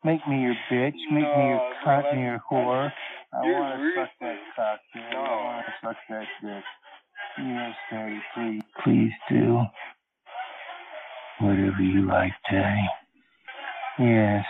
[0.04, 0.94] Make me your bitch.
[1.10, 2.90] Make me your cunt and your whore.
[3.32, 5.14] I want to suck that cock, Daddy.
[5.14, 5.20] No.
[5.20, 6.64] I want to suck that dick.
[7.38, 8.62] Yes, Daddy, please.
[8.82, 9.62] Please do.
[11.40, 12.88] Whatever you like, Daddy.
[13.98, 14.44] Yes.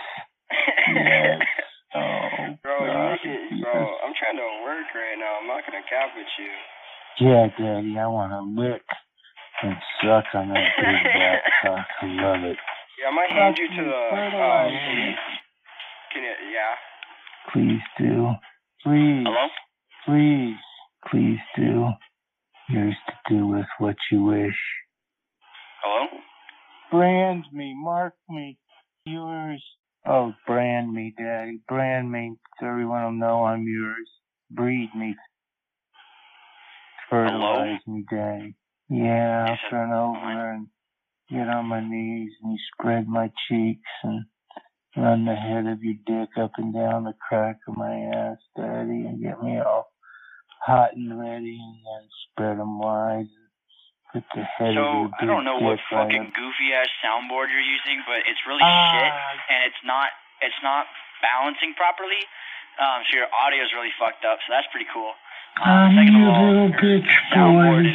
[0.93, 1.39] Yes.
[1.95, 3.85] Oh, Bro, you make it, bro.
[4.01, 5.37] I'm trying to work right now.
[5.39, 6.49] I'm not gonna cap with you.
[7.27, 8.81] Yeah, Daddy, I want to lick
[9.63, 11.87] and suck on that big black cock.
[12.01, 12.57] I love it.
[12.99, 14.01] Yeah, I might hand you to the.
[14.13, 14.69] Uh,
[16.13, 16.35] can you?
[16.53, 16.75] Yeah.
[17.51, 18.33] Please do.
[18.83, 19.23] Please.
[19.25, 19.47] Hello?
[20.05, 20.55] Please.
[21.09, 21.89] Please do.
[22.69, 24.55] Yours to do with what you wish.
[25.81, 26.07] Hello?
[26.91, 28.57] Brand me, mark me,
[29.05, 29.63] yours.
[30.05, 31.59] Oh, brand me, Daddy.
[31.67, 34.09] Brand me so everyone will know I'm yours.
[34.51, 35.15] Breed me.
[37.09, 38.55] Fertilize me, Daddy.
[38.89, 40.67] Yeah, I'll turn over and
[41.29, 44.25] get on my knees and you spread my cheeks and
[44.97, 49.07] run the head of your dick up and down the crack of my ass, Daddy,
[49.07, 49.87] and get me all
[50.65, 53.27] hot and ready and then spread 'em wide.
[53.27, 53.49] And
[54.13, 57.49] put the head of So your I don't know what right fucking goofy ass soundboard
[57.49, 58.91] you're using, but it's really Ah.
[58.93, 59.13] shit,
[59.49, 60.11] and it's not
[60.41, 60.87] it's not
[61.21, 62.19] balancing properly.
[62.77, 64.39] Um, so your audio is really fucked up.
[64.45, 65.15] So that's pretty cool.
[65.61, 67.85] I'm your little bitch boy.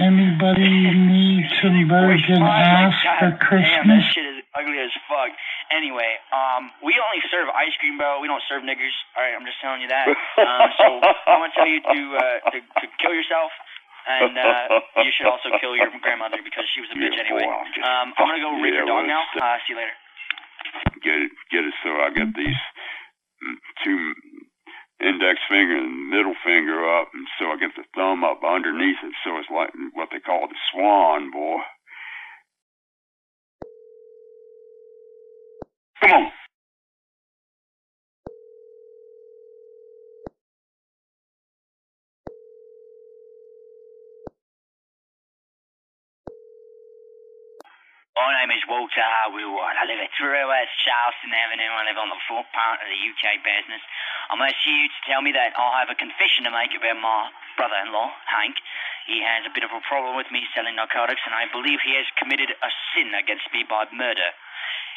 [0.00, 3.64] Anybody need some virgin ass for Christmas?
[3.70, 4.04] Damn, that Christmas?
[4.12, 5.32] shit is ugly as fuck.
[5.72, 8.20] Anyway, um, we only serve ice cream, bro.
[8.20, 8.92] We don't serve niggers.
[9.16, 10.06] All right, I'm just telling you that.
[10.36, 10.86] Um, so
[11.28, 13.50] I'm gonna tell you to uh, to, to kill yourself.
[14.06, 17.42] And uh, you should also kill your grandmother because she was a bitch anyway.
[17.82, 19.26] Um, I'm gonna go rape Yeah, your dog now.
[19.34, 19.96] it's- Uh, see you later.
[21.02, 21.74] Get it, get it.
[21.82, 22.60] So I get these
[23.82, 23.98] two
[25.00, 29.12] index finger and middle finger up, and so I get the thumb up underneath it.
[29.24, 31.60] So it's like what they call the swan, boy.
[36.00, 36.45] Come on.
[48.16, 49.76] My name is Walter Harwillward.
[49.76, 51.68] I live at 3 West Charleston Avenue.
[51.68, 53.84] I live on the front part of the UK business.
[54.32, 57.28] I'm asking you to tell me that I have a confession to make about my
[57.60, 58.56] brother-in-law, Hank.
[59.04, 61.92] He has a bit of a problem with me selling narcotics, and I believe he
[62.00, 64.32] has committed a sin against me by murder.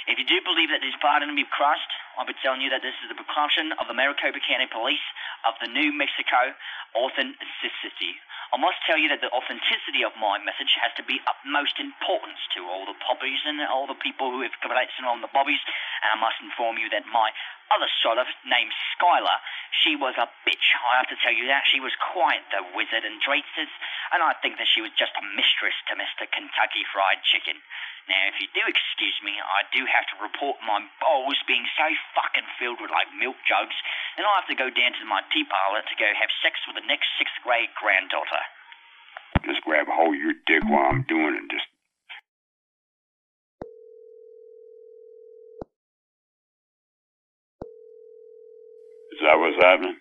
[0.08, 2.95] If you do believe that this pardon be crossed, I'll be telling you that this
[3.04, 5.04] is the precaution of the Maricopa County Police
[5.43, 6.56] of the New Mexico
[6.95, 8.20] authenticity.
[8.50, 12.41] I must tell you that the authenticity of my message has to be utmost importance
[12.58, 15.62] to all the poppies and all the people who have collected on the bobbies.
[16.02, 17.30] And I must inform you that my
[17.76, 19.38] other sort of named Skyler,
[19.72, 20.68] she was a bitch.
[20.76, 21.70] I have to tell you that.
[21.70, 23.72] She was quite the wizard and traitors,
[24.12, 26.26] and I think that she was just a mistress to Mr.
[26.30, 27.62] Kentucky Fried Chicken.
[28.10, 31.86] Now, if you do excuse me, I do have to report my bowls being so
[32.18, 33.78] fucking filled with like milk jugs,
[34.18, 36.74] and I have to go down to my tea parlor to go have sex with
[36.74, 38.42] the next sixth grade granddaughter.
[39.46, 41.46] Just grab a hold of your dick while I'm doing it.
[41.54, 41.70] Just
[49.24, 49.98] that what's happening?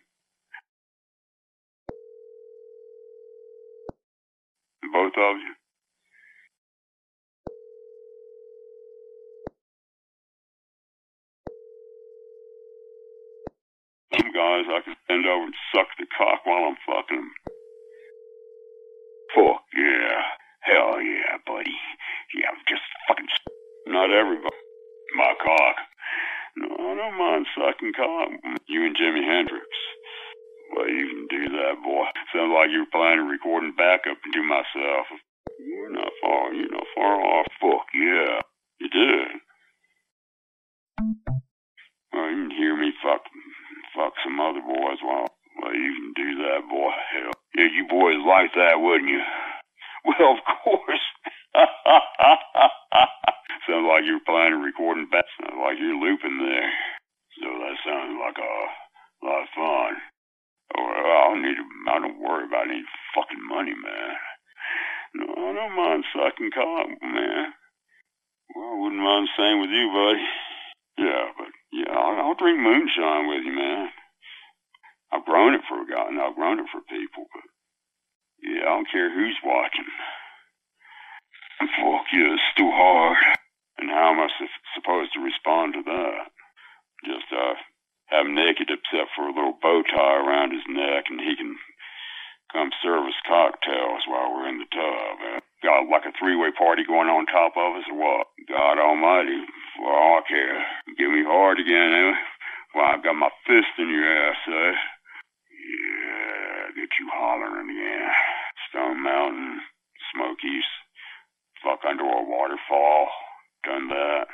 [4.92, 5.54] Both of you?
[14.14, 17.32] Some guys I can bend over and suck the cock while I'm fucking them.
[19.34, 20.22] Fuck yeah.
[20.62, 21.76] Hell yeah, buddy.
[22.34, 23.26] Yeah, I'm just fucking.
[23.88, 24.56] Not everybody.
[25.16, 25.76] My cock.
[26.64, 28.30] I don't mind sucking cock.
[28.68, 29.66] You and Jimi Hendrix.
[30.76, 32.06] Well, you can do that, boy.
[32.34, 35.06] Sounds like you're planning recording backup to myself.
[35.60, 36.54] You're not far.
[36.54, 37.46] You're not far off.
[37.60, 38.40] Fuck yeah.
[38.80, 39.28] You did.
[42.12, 43.22] Well, you can hear me fuck,
[43.94, 45.28] fuck some other boys while,
[45.62, 46.90] well, you can do that, boy.
[47.12, 47.32] Hell.
[47.54, 49.20] Yeah, you boys like that, wouldn't you?
[50.06, 51.06] Well, of course.
[53.68, 55.24] sounds like you're planning on recording back.
[55.40, 56.70] Sounds like you're looping there.
[57.40, 58.52] So that sounds like a
[59.24, 59.92] lot of fun.
[60.76, 62.84] Well, I don't need to, I don't worry about any
[63.14, 64.12] fucking money, man.
[65.14, 67.52] No, I don't mind sucking cock, man.
[68.54, 70.26] Well, I wouldn't mind same with you, buddy.
[70.98, 73.88] Yeah, but yeah, I'll, I'll drink moonshine with you, man.
[75.12, 77.44] I've grown it for a guy, and I've grown it for people, but
[78.44, 79.88] yeah, I don't care who's watching.
[81.58, 83.18] Fuck yeah, it's too hard.
[83.78, 86.30] And how am I su- supposed to respond to that?
[87.06, 87.54] Just uh,
[88.10, 91.56] have him naked except for a little bow tie around his neck, and he can
[92.52, 95.14] come serve us cocktails while we're in the tub.
[95.22, 98.26] Uh, got like a three-way party going on top of us, or what?
[98.48, 99.42] God Almighty,
[99.84, 100.62] all I.
[100.98, 102.14] Give me hard again, eh?
[102.74, 104.74] Well, I've got my fist in your ass, eh?
[105.52, 108.10] Yeah, get you hollering again.
[108.70, 109.60] Stone Mountain,
[110.14, 110.68] Smokies,
[112.08, 113.08] fuck a waterfall.
[113.64, 114.26] Done that.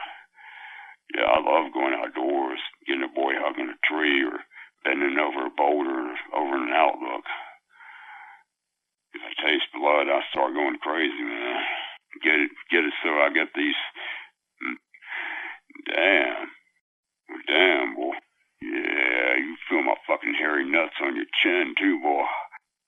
[1.14, 4.38] Yeah, I love going outdoors, getting a boy hugging a tree or
[4.84, 7.24] bending over a boulder over an outlook.
[9.14, 11.56] If I taste blood, I start going crazy, man.
[12.22, 12.94] Get it, get it.
[13.02, 13.80] So I get these.
[14.64, 14.78] mm,
[15.86, 16.48] Damn,
[17.48, 18.14] damn, boy.
[18.62, 22.24] Yeah, you feel my fucking hairy nuts on your chin too, boy.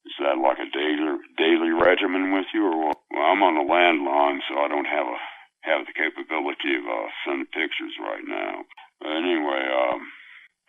[0.07, 2.99] Is that like a daily daily regimen with you, or what?
[3.11, 5.19] Well, I'm on a landline, so I don't have a
[5.67, 8.63] have the capability of uh, sending pictures right now.
[9.03, 10.01] But anyway, um,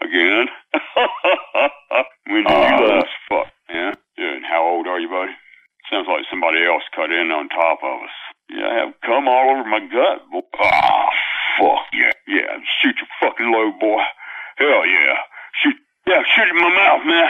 [0.02, 0.50] again,
[2.34, 3.54] when did you last fuck?
[3.70, 4.34] Yeah, yeah.
[4.42, 5.38] And how old are you, buddy?
[5.94, 8.16] Sounds like somebody else cut in on top of us.
[8.50, 10.26] Yeah, I have cum all over my gut.
[10.34, 10.42] boy.
[10.60, 11.14] Ah,
[11.62, 12.58] fuck yeah, yeah.
[12.82, 14.02] Shoot your fucking load, boy.
[14.58, 15.22] Hell yeah.
[15.62, 15.78] Shoot,
[16.10, 17.30] yeah, shoot it in my mouth, man.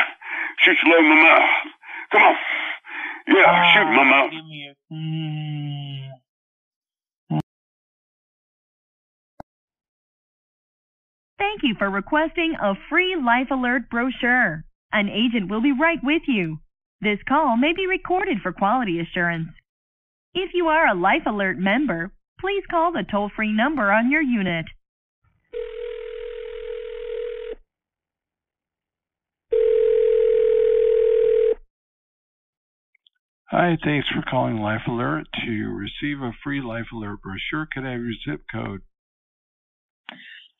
[0.64, 1.77] Shoot your load in my mouth.
[2.12, 2.36] Come on.
[3.28, 4.32] Yeah, shoot in my mouth.
[4.32, 4.94] Give me a.
[4.94, 5.78] Mm.
[11.38, 14.64] Thank you for requesting a free Life Alert brochure.
[14.92, 16.60] An agent will be right with you.
[17.02, 19.50] This call may be recorded for quality assurance.
[20.34, 24.22] If you are a Life Alert member, please call the toll free number on your
[24.22, 24.66] unit.
[33.68, 35.28] Hi, thanks for calling Life Alert.
[35.46, 38.80] To receive a free Life Alert brochure, could I have your zip code?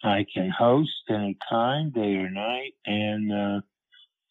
[0.04, 3.62] I can host any time, day or night, and uh,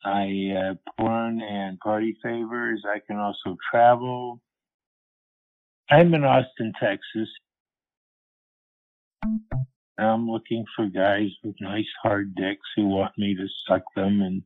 [0.04, 2.82] I uh, porn and party favors.
[2.86, 4.42] I can also travel.
[5.88, 7.30] I'm in Austin, Texas.
[9.96, 14.42] I'm looking for guys with nice hard dicks who want me to suck them and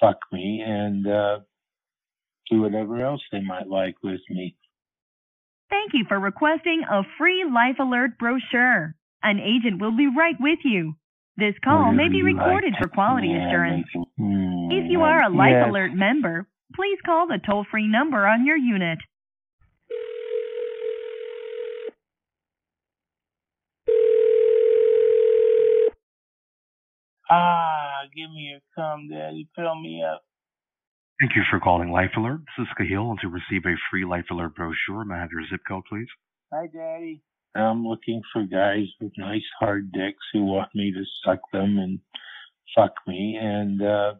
[0.00, 1.38] fuck me and uh,
[2.50, 4.56] do whatever else they might like with me.
[5.70, 8.94] Thank you for requesting a free Life Alert brochure.
[9.22, 10.94] An agent will be right with you.
[11.36, 12.82] This call may be recorded like.
[12.82, 13.86] for quality Yeah, assurance.
[13.94, 15.68] make mm, If you are a Life yes.
[15.68, 18.98] Alert member, please call the toll free number on your unit.
[27.30, 29.48] Ah, give me a cum, daddy.
[29.54, 30.22] Fill me up.
[31.20, 32.40] Thank you for calling Life Alert.
[32.56, 33.10] This is Kahil.
[33.10, 36.06] And to receive a free Life Alert brochure, may I have your zip code, please?
[36.52, 37.20] Hi, daddy.
[37.56, 41.98] I'm looking for guys with nice hard dicks who want me to suck them and
[42.76, 44.14] fuck me and uh,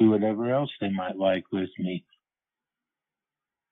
[0.00, 2.04] do whatever else they might like with me.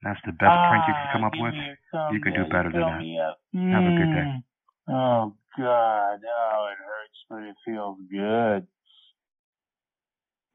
[0.02, 1.52] That's the best prank you can come Ah, up with.
[1.54, 3.00] me a cum, You can do better than that.
[3.28, 3.38] up.
[3.54, 4.26] Have a good day.
[4.28, 4.42] Mm.
[4.88, 6.18] Oh God!
[6.24, 8.66] Oh, it hurts, but it feels good.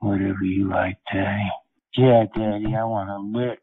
[0.06, 1.50] Whatever you like, Daddy.
[1.98, 2.76] Yeah, Daddy.
[2.76, 3.60] I want to lick.